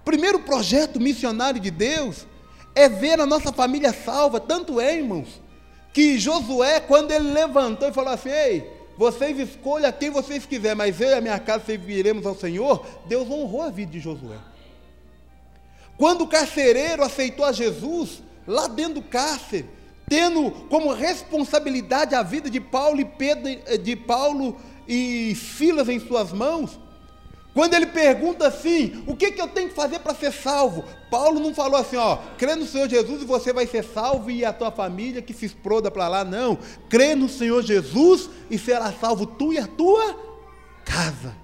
O 0.00 0.04
primeiro 0.04 0.40
projeto 0.40 1.00
missionário 1.00 1.60
de 1.60 1.70
Deus 1.70 2.26
é 2.74 2.88
ver 2.88 3.20
a 3.20 3.26
nossa 3.26 3.52
família 3.52 3.92
salva. 3.92 4.38
Tanto 4.38 4.80
é, 4.80 4.96
irmãos, 4.96 5.40
que 5.92 6.18
Josué, 6.18 6.80
quando 6.80 7.10
ele 7.10 7.30
levantou 7.30 7.88
e 7.88 7.92
falou 7.92 8.12
assim: 8.12 8.28
Ei, 8.28 8.75
vocês 8.96 9.38
escolham 9.38 9.92
quem 9.92 10.10
vocês 10.10 10.46
quiserem, 10.46 10.76
mas 10.76 11.00
eu 11.00 11.10
e 11.10 11.14
a 11.14 11.20
minha 11.20 11.38
casa 11.38 11.64
serviremos 11.66 12.24
ao 12.24 12.34
Senhor. 12.34 12.86
Deus 13.06 13.28
honrou 13.28 13.62
a 13.62 13.70
vida 13.70 13.92
de 13.92 14.00
Josué. 14.00 14.38
Quando 15.98 16.22
o 16.22 16.28
carcereiro 16.28 17.02
aceitou 17.02 17.44
a 17.44 17.52
Jesus, 17.52 18.22
lá 18.46 18.68
dentro 18.68 18.94
do 18.94 19.02
cárcere, 19.02 19.66
tendo 20.08 20.50
como 20.68 20.92
responsabilidade 20.92 22.14
a 22.14 22.22
vida 22.22 22.48
de 22.48 22.60
Paulo 22.60 23.00
e 23.00 23.04
Pedro, 23.04 23.48
eh, 23.66 23.76
de 23.76 23.96
Paulo 23.96 24.56
e 24.86 25.34
Silas 25.34 25.88
em 25.88 25.98
suas 25.98 26.32
mãos, 26.32 26.78
quando 27.56 27.72
ele 27.72 27.86
pergunta 27.86 28.46
assim, 28.46 29.02
o 29.06 29.16
que, 29.16 29.32
que 29.32 29.40
eu 29.40 29.48
tenho 29.48 29.70
que 29.70 29.74
fazer 29.74 30.00
para 30.00 30.14
ser 30.14 30.30
salvo? 30.30 30.84
Paulo 31.10 31.40
não 31.40 31.54
falou 31.54 31.80
assim, 31.80 31.96
ó, 31.96 32.18
crê 32.36 32.54
no 32.54 32.66
Senhor 32.66 32.86
Jesus 32.86 33.22
e 33.22 33.24
você 33.24 33.50
vai 33.50 33.66
ser 33.66 33.82
salvo 33.82 34.30
e 34.30 34.44
a 34.44 34.52
tua 34.52 34.70
família 34.70 35.22
que 35.22 35.32
se 35.32 35.46
exploda 35.46 35.90
para 35.90 36.06
lá, 36.06 36.22
não. 36.22 36.58
Crê 36.90 37.14
no 37.14 37.30
Senhor 37.30 37.62
Jesus 37.62 38.28
e 38.50 38.58
será 38.58 38.92
salvo 38.92 39.24
tu 39.24 39.54
e 39.54 39.58
a 39.58 39.66
tua 39.66 40.18
casa. 40.84 41.34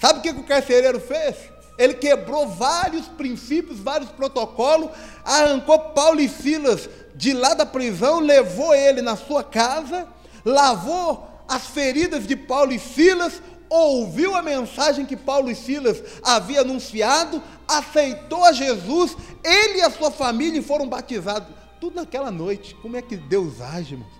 Sabe 0.00 0.20
o 0.20 0.22
que, 0.22 0.32
que 0.32 0.40
o 0.40 0.44
carcereiro 0.44 0.98
fez? 0.98 1.36
Ele 1.78 1.92
quebrou 1.92 2.48
vários 2.48 3.06
princípios, 3.06 3.78
vários 3.80 4.08
protocolos, 4.08 4.88
arrancou 5.22 5.78
Paulo 5.90 6.18
e 6.18 6.30
Silas 6.30 6.88
de 7.14 7.34
lá 7.34 7.52
da 7.52 7.66
prisão, 7.66 8.20
levou 8.20 8.74
ele 8.74 9.02
na 9.02 9.16
sua 9.16 9.44
casa, 9.44 10.08
lavou 10.42 11.28
as 11.46 11.66
feridas 11.66 12.26
de 12.26 12.36
Paulo 12.36 12.72
e 12.72 12.78
Silas, 12.78 13.42
ouviu 13.68 14.34
a 14.34 14.42
mensagem 14.42 15.06
que 15.06 15.16
Paulo 15.16 15.50
e 15.50 15.54
Silas 15.54 16.02
haviam 16.22 16.62
anunciado, 16.62 17.42
aceitou 17.66 18.44
a 18.44 18.52
Jesus, 18.52 19.16
ele 19.42 19.78
e 19.78 19.82
a 19.82 19.90
sua 19.90 20.10
família 20.10 20.62
foram 20.62 20.88
batizados. 20.88 21.48
Tudo 21.80 21.96
naquela 21.96 22.30
noite. 22.30 22.74
Como 22.76 22.96
é 22.96 23.02
que 23.02 23.16
Deus 23.16 23.60
age, 23.60 23.94
irmãos? 23.94 24.12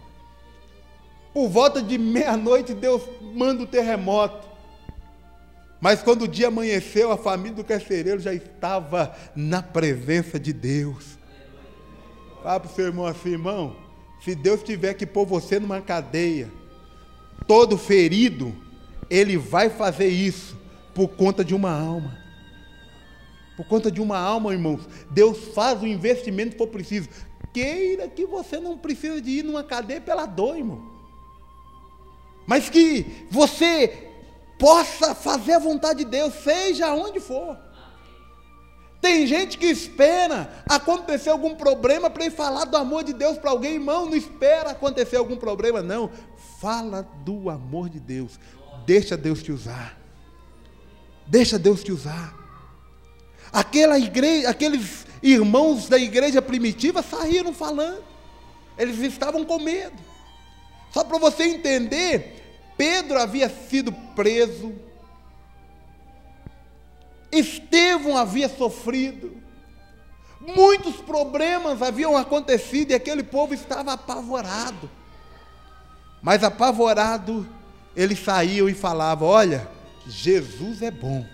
Por 1.32 1.48
volta 1.48 1.82
de 1.82 1.98
meia-noite, 1.98 2.74
Deus 2.74 3.02
manda 3.20 3.62
o 3.62 3.66
terremoto. 3.66 4.48
Mas 5.80 6.02
quando 6.02 6.22
o 6.22 6.28
dia 6.28 6.48
amanheceu, 6.48 7.10
a 7.10 7.18
família 7.18 7.56
do 7.56 7.64
carcereiro 7.64 8.20
já 8.20 8.32
estava 8.32 9.14
na 9.34 9.62
presença 9.62 10.38
de 10.38 10.52
Deus. 10.52 11.18
Fala 12.42 12.60
para 12.60 12.70
o 12.70 12.74
seu 12.74 12.86
irmão 12.86 13.06
assim, 13.06 13.30
irmão, 13.30 13.76
se 14.24 14.34
Deus 14.34 14.62
tiver 14.62 14.94
que 14.94 15.04
pôr 15.04 15.26
você 15.26 15.58
numa 15.58 15.80
cadeia, 15.80 16.50
todo 17.46 17.76
ferido, 17.76 18.54
Ele 19.10 19.36
vai 19.36 19.70
fazer 19.70 20.08
isso 20.08 20.56
por 20.94 21.08
conta 21.08 21.44
de 21.44 21.54
uma 21.54 21.70
alma. 21.70 22.18
Por 23.56 23.66
conta 23.66 23.90
de 23.90 24.00
uma 24.00 24.18
alma, 24.18 24.52
irmãos. 24.52 24.82
Deus 25.10 25.38
faz 25.54 25.80
o 25.80 25.86
investimento 25.86 26.52
que 26.52 26.58
for 26.58 26.68
preciso. 26.68 27.08
Queira 27.52 28.08
que 28.08 28.26
você 28.26 28.58
não 28.58 28.76
precise 28.76 29.20
de 29.20 29.30
ir 29.30 29.42
numa 29.44 29.62
cadeia 29.62 30.00
pela 30.00 30.26
dor, 30.26 30.56
irmão. 30.56 30.92
Mas 32.46 32.68
que 32.68 33.26
você 33.30 34.10
possa 34.58 35.14
fazer 35.14 35.52
a 35.52 35.58
vontade 35.58 36.04
de 36.04 36.10
Deus, 36.10 36.34
seja 36.34 36.92
onde 36.94 37.20
for. 37.20 37.56
Tem 39.00 39.26
gente 39.26 39.58
que 39.58 39.66
espera 39.66 40.64
acontecer 40.66 41.28
algum 41.28 41.54
problema 41.54 42.08
para 42.08 42.24
ir 42.24 42.30
falar 42.30 42.64
do 42.64 42.76
amor 42.76 43.04
de 43.04 43.12
Deus 43.12 43.36
para 43.36 43.50
alguém, 43.50 43.74
irmão. 43.74 44.06
Não 44.06 44.16
espera 44.16 44.70
acontecer 44.70 45.16
algum 45.16 45.36
problema, 45.36 45.82
não. 45.82 46.10
Fala 46.58 47.02
do 47.22 47.50
amor 47.50 47.90
de 47.90 48.00
Deus. 48.00 48.40
Deixa 48.86 49.16
Deus 49.16 49.42
te 49.42 49.52
usar. 49.52 49.98
Deixa 51.26 51.58
Deus 51.58 51.82
te 51.82 51.92
usar. 51.92 52.34
Aquela 53.52 53.98
igreja, 53.98 54.48
aqueles 54.48 55.06
irmãos 55.22 55.88
da 55.88 55.98
igreja 55.98 56.42
primitiva 56.42 57.02
saíram 57.02 57.52
falando. 57.54 58.02
Eles 58.76 58.98
estavam 58.98 59.44
com 59.44 59.58
medo. 59.58 59.96
Só 60.92 61.02
para 61.02 61.18
você 61.18 61.44
entender, 61.44 62.44
Pedro 62.76 63.18
havia 63.18 63.48
sido 63.48 63.92
preso, 64.14 64.74
Estevão 67.32 68.16
havia 68.16 68.48
sofrido, 68.48 69.36
muitos 70.40 70.96
problemas 70.96 71.82
haviam 71.82 72.16
acontecido 72.16 72.92
e 72.92 72.94
aquele 72.94 73.24
povo 73.24 73.54
estava 73.54 73.92
apavorado. 73.92 74.88
Mas 76.22 76.44
apavorado, 76.44 77.46
eles 77.96 78.18
saíam 78.18 78.68
e 78.68 78.74
falavam: 78.74 79.28
Olha, 79.28 79.68
Jesus 80.06 80.82
é 80.82 80.90
bom 80.90 81.26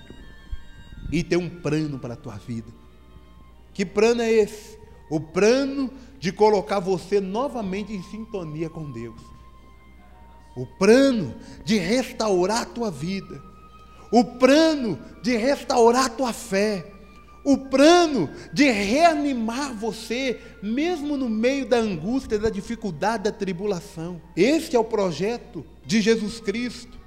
e 1.12 1.22
tem 1.22 1.38
um 1.38 1.48
plano 1.48 1.98
para 1.98 2.14
a 2.14 2.16
tua 2.16 2.36
vida. 2.36 2.68
Que 3.72 3.84
plano 3.84 4.22
é 4.22 4.30
esse? 4.30 4.78
O 5.10 5.20
plano 5.20 5.90
de 6.18 6.30
colocar 6.32 6.80
você 6.80 7.20
novamente 7.20 7.92
em 7.92 8.02
sintonia 8.02 8.68
com 8.68 8.90
Deus 8.90 9.30
o 10.54 10.66
plano 10.66 11.34
de 11.64 11.78
restaurar 11.78 12.62
a 12.62 12.66
tua 12.66 12.90
vida, 12.90 13.42
o 14.12 14.24
plano 14.24 14.98
de 15.22 15.36
restaurar 15.36 16.06
a 16.06 16.10
tua 16.10 16.32
fé, 16.32 16.92
o 17.44 17.56
plano 17.56 18.28
de 18.52 18.70
reanimar 18.70 19.74
você, 19.74 20.38
mesmo 20.62 21.16
no 21.16 21.28
meio 21.28 21.66
da 21.66 21.78
angústia, 21.78 22.38
da 22.38 22.50
dificuldade, 22.50 23.24
da 23.24 23.32
tribulação. 23.32 24.20
Este 24.36 24.76
é 24.76 24.78
o 24.78 24.84
projeto 24.84 25.64
de 25.84 26.00
Jesus 26.00 26.40
Cristo. 26.40 26.98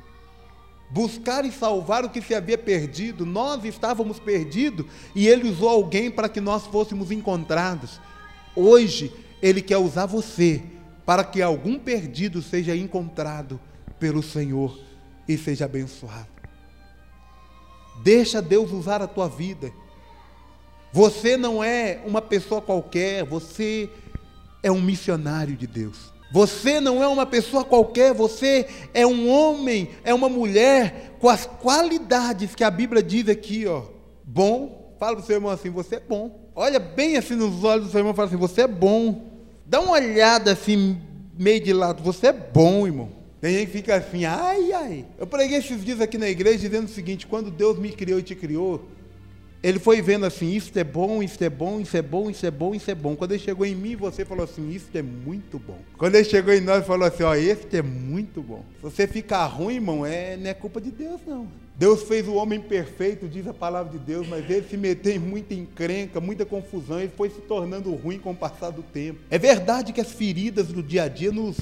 Buscar 0.90 1.46
e 1.46 1.52
salvar 1.52 2.04
o 2.04 2.10
que 2.10 2.22
se 2.22 2.36
havia 2.36 2.58
perdido. 2.58 3.26
Nós 3.26 3.64
estávamos 3.66 4.20
perdidos 4.20 4.86
e 5.16 5.28
Ele 5.28 5.50
usou 5.50 5.70
alguém 5.70 6.10
para 6.10 6.30
que 6.30 6.42
nós 6.42 6.66
fôssemos 6.68 7.12
encontrados. 7.12 8.00
Hoje, 8.56 9.12
Ele 9.42 9.62
quer 9.62 9.78
usar 9.78 10.06
você 10.06 10.62
para 11.06 11.24
que 11.24 11.42
algum 11.42 11.78
perdido 11.78 12.42
seja 12.42 12.76
encontrado 12.76 13.60
pelo 14.00 14.24
Senhor 14.24 14.80
e 15.28 15.38
seja 15.38 15.66
abençoado. 15.66 16.28
Deixa 18.02 18.42
Deus 18.42 18.72
usar 18.72 19.02
a 19.02 19.08
tua 19.08 19.28
vida. 19.28 19.72
Você 20.94 21.36
não 21.36 21.64
é 21.64 22.00
uma 22.06 22.22
pessoa 22.22 22.62
qualquer, 22.62 23.26
você 23.26 23.90
é 24.62 24.72
um 24.72 24.80
missionário 24.80 25.56
de 25.56 25.66
Deus. 25.66 26.14
Você 26.32 26.80
não 26.80 27.04
é 27.04 27.08
uma 27.08 27.26
pessoa 27.26 27.64
qualquer, 27.66 28.14
você 28.14 28.68
é 28.94 29.06
um 29.06 29.28
homem, 29.28 29.90
é 30.04 30.14
uma 30.14 30.30
mulher 30.30 31.16
com 31.20 31.28
as 31.28 31.48
qualidades 31.48 32.54
que 32.54 32.64
a 32.64 32.70
Bíblia 32.70 33.02
diz 33.02 33.28
aqui, 33.28 33.66
ó. 33.66 33.84
Bom, 34.24 34.96
fala 35.00 35.16
para 35.16 35.24
o 35.24 35.26
seu 35.26 35.36
irmão 35.36 35.52
assim, 35.52 35.72
você 35.72 35.96
é 35.96 36.00
bom. 36.00 36.50
Olha 36.56 36.80
bem 36.80 37.18
assim 37.18 37.36
nos 37.36 37.64
olhos 37.64 37.86
do 37.86 37.92
seu 37.92 38.00
irmão 38.00 38.14
e 38.14 38.16
fala 38.16 38.28
assim, 38.28 38.38
você 38.38 38.62
é 38.62 38.68
bom. 38.68 39.26
Dá 39.66 39.82
uma 39.82 39.94
olhada 39.94 40.52
assim, 40.52 41.02
meio 41.38 41.60
de 41.60 41.74
lado, 41.74 42.04
você 42.04 42.28
é 42.28 42.34
bom, 42.34 42.86
irmão. 42.86 43.10
Tem 43.42 43.52
gente 43.54 43.66
que 43.66 43.74
fica 43.74 43.96
assim, 43.96 44.26
ai, 44.26 44.72
ai. 44.72 45.06
Eu 45.18 45.26
preguei 45.26 45.58
esses 45.58 45.84
dias 45.84 46.00
aqui 46.00 46.20
na 46.20 46.30
igreja 46.30 46.60
dizendo 46.60 46.86
o 46.86 46.92
seguinte: 46.92 47.28
quando 47.28 47.52
Deus 47.52 47.78
me 47.78 47.92
criou 47.92 48.20
e 48.20 48.24
te 48.24 48.36
criou, 48.36 48.88
ele 49.64 49.80
foi 49.80 50.02
vendo 50.02 50.26
assim, 50.26 50.54
isso 50.54 50.78
é 50.78 50.84
bom, 50.84 51.24
isso 51.24 51.42
é 51.42 51.50
bom, 51.50 51.80
isso 51.80 51.96
é 51.96 52.02
bom, 52.02 52.30
isso 52.30 52.46
é 52.46 52.52
bom, 52.52 52.76
isso 52.76 52.92
é 52.92 52.96
bom. 52.96 53.16
Quando 53.16 53.32
ele 53.32 53.40
chegou 53.40 53.66
em 53.66 53.74
mim, 53.74 53.96
você 53.96 54.26
falou 54.26 54.44
assim, 54.44 54.70
isso 54.70 54.90
é 54.94 55.02
muito 55.02 55.58
bom. 55.58 55.80
Quando 55.98 56.16
ele 56.16 56.26
chegou 56.26 56.54
em 56.54 56.60
nós, 56.60 56.86
falou 56.86 57.08
assim, 57.08 57.24
ó, 57.24 57.34
esse 57.34 57.78
é 57.78 57.82
muito 57.82 58.42
bom. 58.42 58.66
Se 58.76 58.82
você 58.82 59.08
ficar 59.08 59.46
ruim, 59.46 59.76
irmão, 59.76 60.06
é, 60.06 60.36
não 60.36 60.50
é 60.50 60.54
culpa 60.54 60.82
de 60.82 60.92
Deus, 60.92 61.22
não. 61.26 61.48
Deus 61.78 62.04
fez 62.04 62.28
o 62.28 62.34
homem 62.36 62.60
perfeito, 62.60 63.26
diz 63.26 63.48
a 63.48 63.54
palavra 63.54 63.92
de 63.92 64.00
Deus, 64.00 64.28
mas 64.28 64.48
ele 64.50 64.68
se 64.70 64.76
meteu 64.76 65.14
em 65.14 65.20
muita 65.20 65.54
encrenca, 65.54 66.20
muita 66.20 66.46
confusão, 66.46 67.00
ele 67.00 67.12
foi 67.16 67.30
se 67.30 67.40
tornando 67.42 67.94
ruim 67.96 68.20
com 68.20 68.32
o 68.32 68.36
passar 68.36 68.70
do 68.70 68.84
tempo. 68.84 69.20
É 69.30 69.38
verdade 69.38 69.94
que 69.94 70.02
as 70.02 70.12
feridas 70.12 70.68
do 70.68 70.84
dia 70.84 71.04
a 71.04 71.08
dia 71.08 71.32
nos 71.32 71.58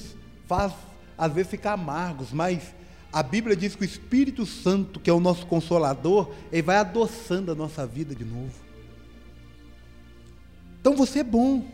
faz 0.48 0.74
às 1.16 1.32
vezes 1.32 1.52
ficar 1.52 1.74
amargos, 1.74 2.34
mas 2.34 2.74
a 3.12 3.22
Bíblia 3.22 3.56
diz 3.56 3.76
que 3.76 3.82
o 3.82 3.86
Espírito 3.86 4.46
Santo, 4.46 5.00
que 5.00 5.10
é 5.10 5.14
o 5.14 5.20
nosso 5.20 5.46
consolador, 5.46 6.32
ele 6.52 6.62
vai 6.62 6.78
adoçando 6.78 7.52
a 7.52 7.56
nossa 7.56 7.86
vida 7.86 8.16
de 8.16 8.24
novo. 8.24 8.54
Então 10.80 10.96
você 10.96 11.20
é 11.20 11.24
bom. 11.24 11.66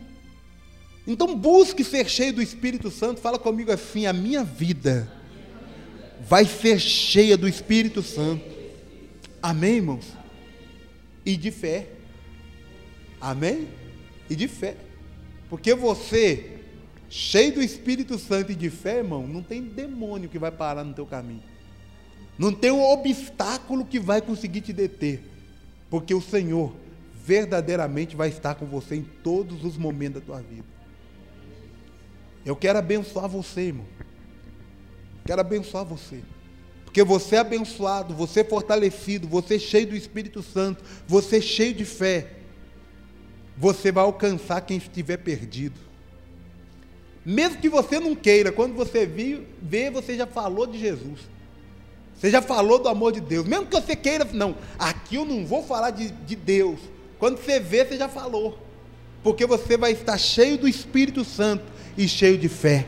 Então 1.06 1.36
busque 1.36 1.84
ser 1.84 2.08
cheio 2.08 2.32
do 2.32 2.42
Espírito 2.42 2.90
Santo. 2.90 3.20
Fala 3.20 3.38
comigo 3.38 3.70
assim: 3.70 4.04
a 4.06 4.12
minha 4.12 4.42
vida 4.42 5.10
vai 6.20 6.44
ser 6.44 6.80
cheia 6.80 7.36
do 7.36 7.48
Espírito 7.48 8.02
Santo. 8.02 8.44
Amém, 9.40 9.76
irmãos? 9.76 10.06
E 11.24 11.36
de 11.36 11.52
fé. 11.52 11.86
Amém? 13.20 13.68
E 14.28 14.34
de 14.34 14.48
fé. 14.48 14.76
Porque 15.48 15.72
você 15.74 16.57
cheio 17.08 17.54
do 17.54 17.62
Espírito 17.62 18.18
Santo 18.18 18.52
e 18.52 18.54
de 18.54 18.70
fé, 18.70 18.98
irmão, 18.98 19.26
não 19.26 19.42
tem 19.42 19.62
demônio 19.62 20.28
que 20.28 20.38
vai 20.38 20.50
parar 20.50 20.84
no 20.84 20.94
teu 20.94 21.06
caminho. 21.06 21.42
Não 22.38 22.52
tem 22.52 22.70
um 22.70 22.82
obstáculo 22.82 23.84
que 23.84 23.98
vai 23.98 24.22
conseguir 24.22 24.60
te 24.60 24.72
deter. 24.72 25.22
Porque 25.90 26.14
o 26.14 26.20
Senhor 26.20 26.74
verdadeiramente 27.24 28.14
vai 28.14 28.28
estar 28.28 28.54
com 28.54 28.66
você 28.66 28.96
em 28.96 29.02
todos 29.02 29.64
os 29.64 29.76
momentos 29.76 30.20
da 30.20 30.26
tua 30.26 30.40
vida. 30.40 30.64
Eu 32.44 32.54
quero 32.54 32.78
abençoar 32.78 33.28
você, 33.28 33.62
irmão. 33.62 33.86
Quero 35.24 35.40
abençoar 35.40 35.84
você. 35.84 36.22
Porque 36.84 37.02
você 37.02 37.36
é 37.36 37.40
abençoado, 37.40 38.14
você 38.14 38.40
é 38.40 38.44
fortalecido, 38.44 39.28
você 39.28 39.56
é 39.56 39.58
cheio 39.58 39.88
do 39.88 39.96
Espírito 39.96 40.42
Santo, 40.42 40.82
você 41.06 41.36
é 41.36 41.40
cheio 41.40 41.74
de 41.74 41.84
fé. 41.84 42.32
Você 43.56 43.92
vai 43.92 44.04
alcançar 44.04 44.60
quem 44.62 44.78
estiver 44.78 45.18
perdido. 45.18 45.87
Mesmo 47.30 47.58
que 47.58 47.68
você 47.68 48.00
não 48.00 48.14
queira, 48.14 48.50
quando 48.50 48.74
você 48.74 49.04
viu, 49.04 49.44
vê, 49.60 49.90
você 49.90 50.16
já 50.16 50.26
falou 50.26 50.66
de 50.66 50.78
Jesus. 50.78 51.20
Você 52.16 52.30
já 52.30 52.40
falou 52.40 52.78
do 52.78 52.88
amor 52.88 53.12
de 53.12 53.20
Deus. 53.20 53.46
Mesmo 53.46 53.66
que 53.66 53.78
você 53.78 53.94
queira, 53.94 54.26
não, 54.32 54.56
aqui 54.78 55.16
eu 55.16 55.26
não 55.26 55.44
vou 55.44 55.62
falar 55.62 55.90
de, 55.90 56.10
de 56.10 56.34
Deus. 56.34 56.80
Quando 57.18 57.36
você 57.36 57.60
vê, 57.60 57.84
você 57.84 57.98
já 57.98 58.08
falou. 58.08 58.58
Porque 59.22 59.44
você 59.44 59.76
vai 59.76 59.92
estar 59.92 60.16
cheio 60.16 60.56
do 60.56 60.66
Espírito 60.66 61.22
Santo 61.22 61.64
e 61.98 62.08
cheio 62.08 62.38
de 62.38 62.48
fé. 62.48 62.86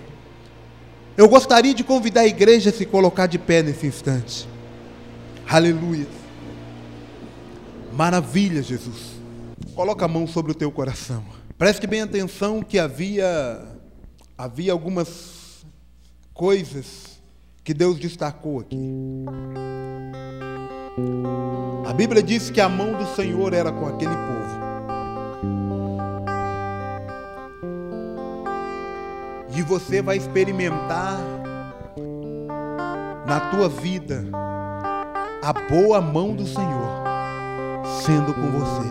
Eu 1.19 1.29
gostaria 1.29 1.75
de 1.75 1.85
convidar 1.85 2.23
a 2.23 2.27
igreja 2.27 2.71
a 2.71 2.73
se 2.73 2.87
colocar 2.87 3.27
de 3.27 3.39
pé 3.39 3.63
nesse 3.63 3.87
instante. 3.87 4.49
Aleluia. 5.47 6.07
Maravilha, 7.93 8.63
Jesus. 8.63 9.21
Coloca 9.75 10.07
a 10.07 10.09
mão 10.09 10.27
sobre 10.27 10.53
o 10.53 10.55
teu 10.55 10.73
coração. 10.73 11.23
Preste 11.59 11.87
bem 11.87 12.01
atenção 12.01 12.63
que 12.63 12.79
havia 12.79 13.70
havia 14.41 14.73
algumas 14.73 15.67
coisas 16.33 17.21
que 17.63 17.75
Deus 17.75 17.99
destacou 17.99 18.61
aqui. 18.61 18.79
A 21.87 21.93
Bíblia 21.93 22.23
diz 22.23 22.49
que 22.49 22.59
a 22.59 22.67
mão 22.67 22.95
do 22.95 23.05
Senhor 23.15 23.53
era 23.53 23.71
com 23.71 23.87
aquele 23.87 24.15
povo. 24.15 24.61
E 29.55 29.61
você 29.61 30.01
vai 30.01 30.17
experimentar 30.17 31.21
na 33.27 33.41
tua 33.51 33.69
vida 33.69 34.25
a 35.43 35.53
boa 35.53 36.01
mão 36.01 36.35
do 36.35 36.47
Senhor 36.47 37.05
sendo 38.07 38.33
com 38.33 38.51
você. 38.53 38.89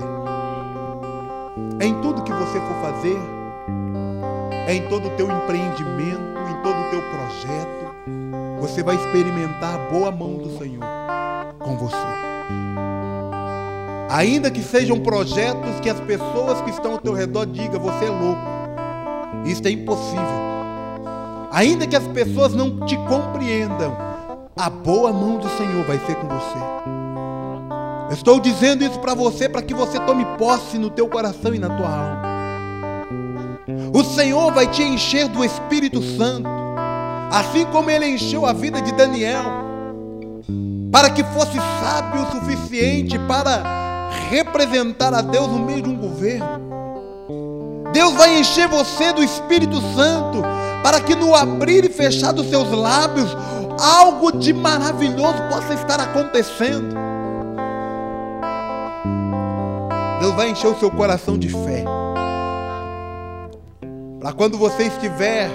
Em 1.83 1.99
tudo 2.01 2.21
que 2.23 2.33
você 2.33 2.59
for 2.59 2.81
fazer, 2.81 3.38
é 4.69 4.75
em 4.75 4.87
todo 4.87 5.07
o 5.07 5.11
teu 5.17 5.25
empreendimento, 5.25 6.37
em 6.47 6.61
todo 6.61 6.79
o 6.79 6.89
teu 6.91 7.01
projeto, 7.01 7.95
você 8.59 8.83
vai 8.83 8.95
experimentar 8.97 9.73
a 9.73 9.89
boa 9.89 10.11
mão 10.11 10.35
do 10.35 10.59
Senhor 10.59 10.83
com 11.57 11.75
você. 11.75 11.95
Ainda 14.11 14.51
que 14.51 14.61
sejam 14.61 14.99
projetos 14.99 15.79
que 15.81 15.89
as 15.89 15.99
pessoas 16.01 16.61
que 16.61 16.69
estão 16.69 16.91
ao 16.91 16.97
teu 16.99 17.13
redor 17.13 17.47
digam, 17.47 17.79
você 17.79 18.05
é 18.05 18.09
louco. 18.09 18.41
Isso 19.43 19.67
é 19.67 19.71
impossível. 19.71 20.39
Ainda 21.51 21.87
que 21.87 21.95
as 21.95 22.07
pessoas 22.07 22.53
não 22.53 22.85
te 22.85 22.95
compreendam, 22.95 23.97
a 24.55 24.69
boa 24.69 25.11
mão 25.11 25.39
do 25.39 25.49
Senhor 25.49 25.83
vai 25.85 25.97
ser 26.05 26.13
com 26.13 26.27
você. 26.27 28.13
Estou 28.13 28.39
dizendo 28.39 28.83
isso 28.83 28.99
para 28.99 29.15
você 29.15 29.49
para 29.49 29.63
que 29.63 29.73
você 29.73 29.99
tome 30.01 30.25
posse 30.37 30.77
no 30.77 30.91
teu 30.91 31.07
coração 31.07 31.55
e 31.55 31.59
na 31.59 31.75
tua 31.75 31.89
alma. 31.89 32.38
Senhor 34.09 34.51
vai 34.51 34.67
te 34.67 34.83
encher 34.83 35.27
do 35.27 35.43
Espírito 35.43 36.01
Santo, 36.01 36.49
assim 37.31 37.65
como 37.65 37.89
ele 37.89 38.07
encheu 38.07 38.45
a 38.45 38.53
vida 38.53 38.81
de 38.81 38.91
Daniel, 38.91 39.43
para 40.91 41.09
que 41.09 41.23
fosse 41.23 41.57
sábio 41.81 42.23
o 42.23 42.31
suficiente 42.31 43.17
para 43.19 44.09
representar 44.29 45.13
a 45.13 45.21
Deus 45.21 45.47
no 45.47 45.59
meio 45.59 45.83
de 45.83 45.89
um 45.89 45.95
governo. 45.95 46.69
Deus 47.93 48.13
vai 48.13 48.39
encher 48.39 48.67
você 48.67 49.13
do 49.13 49.23
Espírito 49.23 49.79
Santo, 49.95 50.41
para 50.83 50.99
que 50.99 51.15
no 51.15 51.35
abrir 51.35 51.85
e 51.85 51.89
fechar 51.89 52.31
dos 52.31 52.49
seus 52.49 52.69
lábios, 52.71 53.35
algo 53.79 54.31
de 54.31 54.53
maravilhoso 54.53 55.41
possa 55.49 55.73
estar 55.73 55.99
acontecendo. 55.99 56.95
Deus 60.19 60.35
vai 60.35 60.49
encher 60.49 60.67
o 60.67 60.79
seu 60.79 60.91
coração 60.91 61.37
de 61.37 61.49
fé. 61.49 61.83
Para 64.19 64.33
quando 64.33 64.57
você 64.57 64.83
estiver 64.83 65.49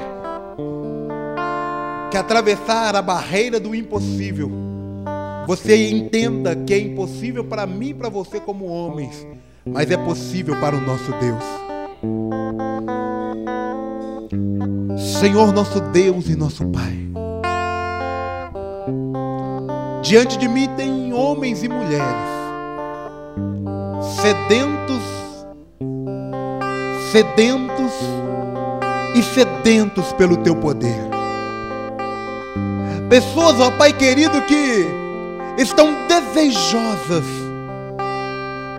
que 2.11 2.17
atravessar 2.17 2.97
a 2.97 3.03
barreira 3.03 3.61
do 3.61 3.75
impossível, 3.75 4.51
você 5.47 5.91
entenda 5.91 6.57
que 6.57 6.73
é 6.73 6.79
impossível 6.79 7.45
para 7.45 7.67
mim 7.67 7.91
e 7.91 7.95
para 7.95 8.09
você 8.09 8.41
como 8.41 8.67
homens, 8.67 9.27
mas 9.67 9.91
é 9.91 9.97
possível 9.97 10.59
para 10.61 10.75
o 10.75 10.81
nosso 10.81 11.13
Deus. 11.21 11.45
Senhor 15.21 15.53
nosso 15.53 15.81
Deus 15.81 16.29
e 16.29 16.37
nosso 16.37 16.65
Pai. 16.69 17.05
Diante 20.03 20.39
de 20.39 20.49
mim 20.49 20.69
tem 20.77 21.13
homens 21.13 21.63
e 21.63 21.69
mulheres 21.69 22.35
sedentos, 24.21 25.03
sedentos 27.13 27.93
e 29.15 29.23
sedentos 29.23 30.13
pelo 30.15 30.37
teu 30.37 30.57
poder. 30.57 31.09
Pessoas, 33.09 33.61
ó 33.61 33.71
Pai 33.71 33.93
querido, 33.93 34.43
que 34.43 34.87
estão 35.57 35.95
desejosas 36.09 37.25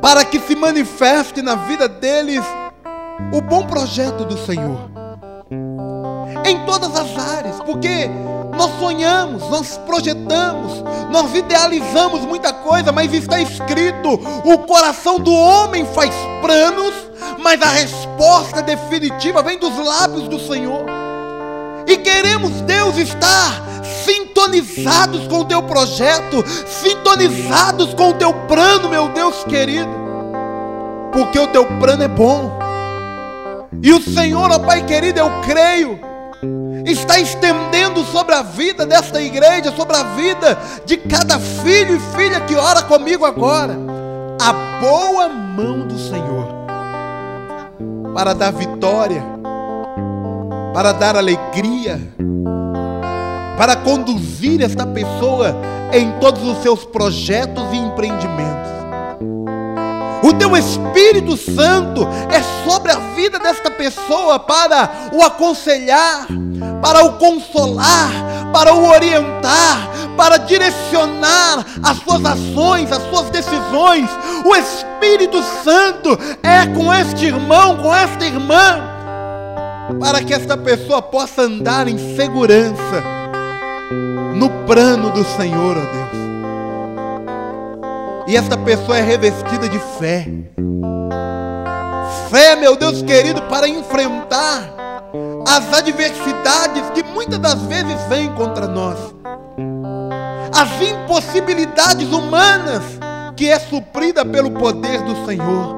para 0.02 0.26
que 0.26 0.40
se 0.40 0.56
manifeste 0.56 1.42
na 1.42 1.56
vida 1.56 1.88
deles 1.88 2.44
o 3.32 3.42
bom 3.42 3.66
projeto 3.66 4.26
do 4.26 4.38
Senhor. 4.38 4.90
Em 6.46 6.66
todas 6.66 6.96
as 6.96 7.18
áreas, 7.18 7.60
porque 7.62 8.10
nós 8.56 8.72
sonhamos, 8.80 9.44
nós 9.50 9.78
projetamos, 9.86 10.84
nós 11.12 11.34
idealizamos 11.36 12.22
muita 12.22 12.54
coisa, 12.54 12.92
mas 12.92 13.14
está 13.14 13.40
escrito: 13.40 14.14
o 14.44 14.58
coração 14.60 15.20
do 15.20 15.34
homem 15.34 15.86
faz 15.86 16.14
planos, 16.42 16.94
mas 17.42 17.62
a 17.62 17.68
resposta 17.68 18.62
definitiva 18.62 19.42
vem 19.44 19.58
dos 19.58 19.78
lábios 19.78 20.28
do 20.28 20.40
Senhor. 20.40 20.86
E 21.88 21.98
queremos 21.98 22.62
Deus 22.62 22.98
estar 22.98 23.64
sintonizados 24.04 25.28
com 25.28 25.40
o 25.40 25.46
teu 25.46 25.62
projeto, 25.64 26.44
sintonizados 26.68 27.94
com 27.94 28.10
o 28.10 28.14
teu 28.14 28.34
plano, 28.48 28.90
meu 28.90 29.10
Deus 29.10 29.44
querido, 29.44 29.90
porque 31.12 31.40
o 31.40 31.48
teu 31.48 31.66
plano 31.80 32.04
é 32.04 32.08
bom. 32.08 32.60
E 33.82 33.94
o 33.94 34.02
Senhor, 34.02 34.52
ó 34.52 34.60
Pai 34.60 34.84
querido, 34.86 35.20
eu 35.20 35.30
creio, 35.42 36.00
está 36.92 37.20
estendendo 37.20 38.04
sobre 38.06 38.36
a 38.36 38.42
vida 38.42 38.86
desta 38.86 39.22
igreja, 39.22 39.74
sobre 39.76 39.96
a 39.98 40.04
vida 40.04 40.58
de 40.86 40.98
cada 40.98 41.40
filho 41.40 41.96
e 41.96 42.18
filha 42.18 42.42
que 42.42 42.56
ora 42.56 42.84
comigo 42.84 43.26
agora, 43.26 43.76
a 44.40 44.54
boa 44.80 45.30
mão 45.30 45.88
do 45.88 45.98
Senhor, 45.98 46.48
para 48.14 48.34
dar 48.34 48.52
vitória, 48.52 49.24
para 50.74 50.92
dar 50.92 51.16
alegria, 51.16 52.00
para 53.58 53.76
conduzir 53.76 54.62
esta 54.62 54.86
pessoa 54.86 55.56
em 55.92 56.12
todos 56.20 56.44
os 56.44 56.62
seus 56.62 56.84
projetos 56.84 57.64
e 57.72 57.78
empreendimentos. 57.78 58.75
O 60.26 60.34
teu 60.34 60.58
Espírito 60.58 61.38
Santo 61.38 62.08
é 62.32 62.42
sobre 62.68 62.92
a 62.92 62.98
vida 63.14 63.38
desta 63.38 63.70
pessoa 63.70 64.40
para 64.40 65.10
o 65.14 65.22
aconselhar, 65.22 66.26
para 66.82 67.06
o 67.06 67.14
consolar, 67.20 68.10
para 68.52 68.74
o 68.74 68.90
orientar, 68.90 69.88
para 70.18 70.38
direcionar 70.38 71.64
as 71.84 72.00
suas 72.00 72.26
ações, 72.26 72.92
as 72.92 73.04
suas 73.04 73.30
decisões. 73.30 74.10
O 74.44 74.56
Espírito 74.56 75.44
Santo 75.64 76.18
é 76.42 76.66
com 76.74 76.92
este 76.92 77.28
irmão, 77.28 77.78
com 77.78 77.94
esta 77.94 78.26
irmã, 78.26 78.82
para 80.00 80.24
que 80.24 80.34
esta 80.34 80.58
pessoa 80.58 81.04
possa 81.04 81.44
andar 81.44 81.88
em 81.88 82.16
segurança 82.16 83.04
no 84.34 84.50
plano 84.66 85.12
do 85.12 85.24
Senhor, 85.38 85.78
ó 85.78 85.82
Deus. 85.82 86.25
E 88.28 88.36
esta 88.36 88.58
pessoa 88.58 88.98
é 88.98 89.02
revestida 89.02 89.70
de 89.70 89.78
fé. 90.00 90.28
Fé, 92.30 92.56
meu 92.56 92.76
Deus 92.76 93.04
querido, 93.04 93.42
para 93.44 93.68
enfrentar 93.68 94.74
as 95.48 95.72
adversidades 95.72 96.90
que 96.94 97.04
muitas 97.04 97.38
das 97.38 97.62
vezes 97.64 98.02
vêm 98.10 98.34
contra 98.34 98.68
nós. 98.68 98.98
As 100.52 100.82
impossibilidades 100.82 102.12
humanas 102.12 102.82
que 103.38 103.50
é 103.50 103.60
suprida 103.60 104.26
pelo 104.26 104.50
poder 104.52 105.02
do 105.04 105.26
Senhor. 105.26 105.76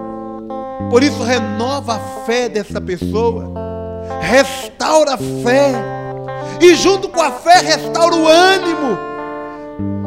Por 0.90 1.04
isso 1.04 1.22
renova 1.24 1.96
a 1.96 2.26
fé 2.26 2.48
dessa 2.48 2.80
pessoa. 2.80 3.52
Restaura 4.22 5.16
a 5.16 5.18
fé. 5.18 5.74
E 6.62 6.74
junto 6.76 7.10
com 7.10 7.22
a 7.22 7.32
fé 7.32 7.60
restaura 7.60 8.16
o 8.16 8.28
ânimo, 8.28 8.98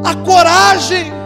a 0.05 0.15
coragem 0.25 1.20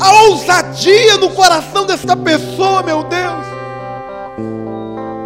a 0.00 0.22
ousadia 0.24 1.16
no 1.18 1.30
coração 1.30 1.86
desta 1.86 2.16
pessoa, 2.16 2.82
meu 2.82 3.04
Deus. 3.04 3.46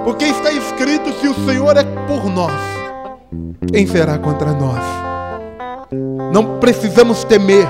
Porque 0.04 0.24
está 0.24 0.52
escrito: 0.52 1.12
se 1.20 1.28
o 1.28 1.34
Senhor 1.46 1.76
é 1.76 1.84
por 2.06 2.28
nós, 2.30 2.52
quem 3.72 3.86
será 3.86 4.18
contra 4.18 4.52
nós? 4.52 4.82
Não 6.32 6.58
precisamos 6.58 7.24
temer, 7.24 7.68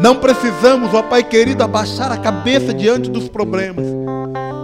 não 0.00 0.16
precisamos, 0.16 0.92
ó 0.92 1.02
Pai 1.02 1.22
querido, 1.22 1.62
abaixar 1.62 2.12
a 2.12 2.16
cabeça 2.16 2.74
diante 2.74 3.10
dos 3.10 3.28
problemas, 3.28 3.86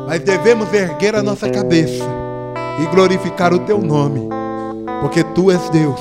mas 0.07 0.20
devemos 0.20 0.73
erguer 0.73 1.14
a 1.14 1.23
nossa 1.23 1.49
cabeça 1.49 2.05
e 2.81 2.87
glorificar 2.87 3.53
o 3.55 3.61
Teu 3.61 3.79
nome, 3.79 4.29
porque 5.01 5.23
Tu 5.23 5.51
és 5.51 5.70
Deus, 5.70 6.01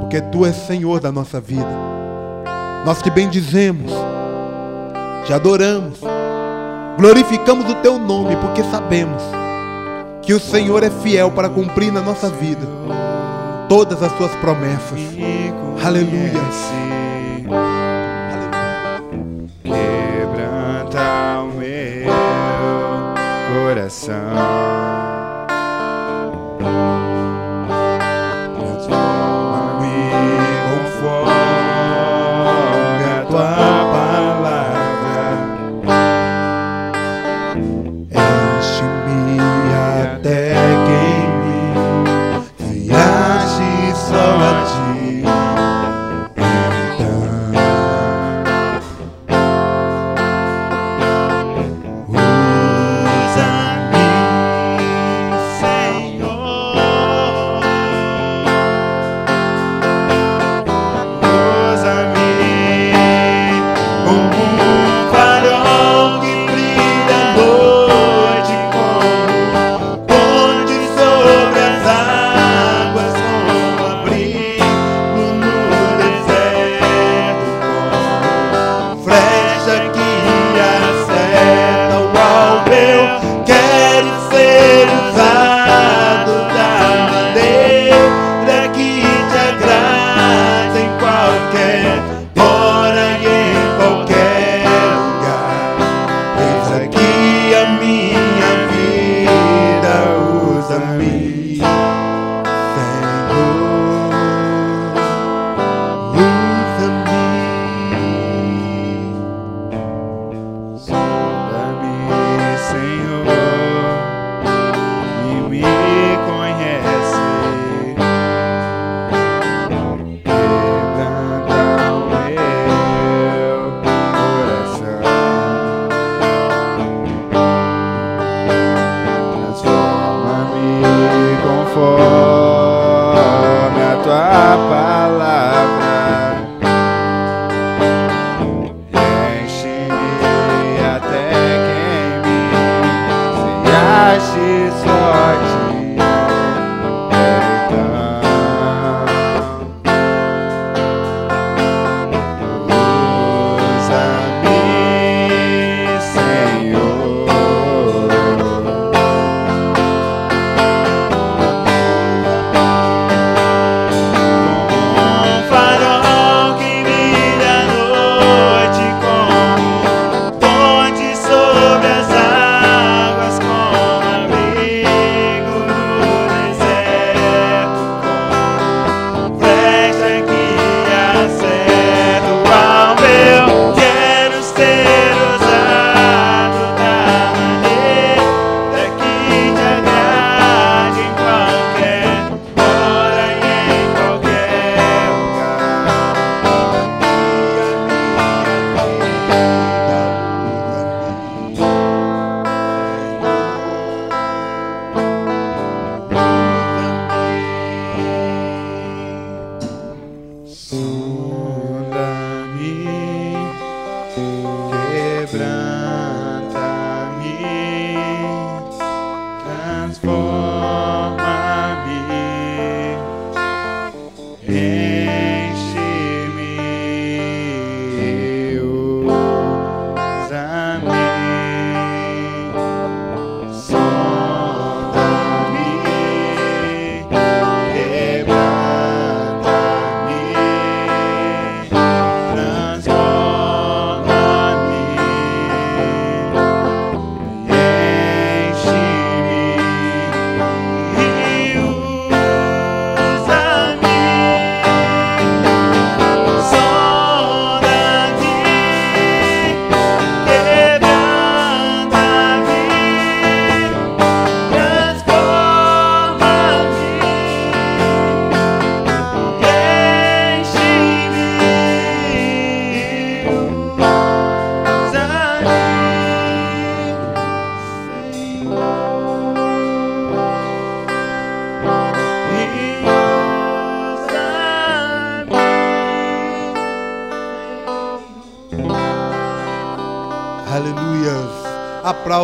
porque 0.00 0.20
Tu 0.20 0.46
és 0.46 0.54
Senhor 0.54 1.00
da 1.00 1.10
nossa 1.10 1.40
vida. 1.40 1.91
Nós 2.84 3.00
te 3.00 3.10
bendizemos, 3.10 3.92
te 5.24 5.32
adoramos, 5.32 6.00
glorificamos 6.98 7.70
o 7.70 7.76
teu 7.76 7.96
nome, 7.96 8.34
porque 8.36 8.64
sabemos 8.64 9.22
que 10.20 10.34
o 10.34 10.40
Senhor 10.40 10.82
é 10.82 10.90
fiel 10.90 11.30
para 11.30 11.48
cumprir 11.48 11.92
na 11.92 12.00
nossa 12.00 12.28
vida 12.28 12.66
todas 13.68 14.02
as 14.02 14.10
suas 14.16 14.34
promessas. 14.36 14.98
Aleluia. 15.84 16.32
Quebranta 19.62 21.40
o 21.40 21.52
meu 21.56 22.12
coração. 23.54 25.01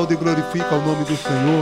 Aplaude 0.08 0.14
e 0.14 0.16
glorifica 0.16 0.74
o 0.74 0.80
nome 0.80 1.04
do 1.04 1.16
Senhor. 1.16 1.57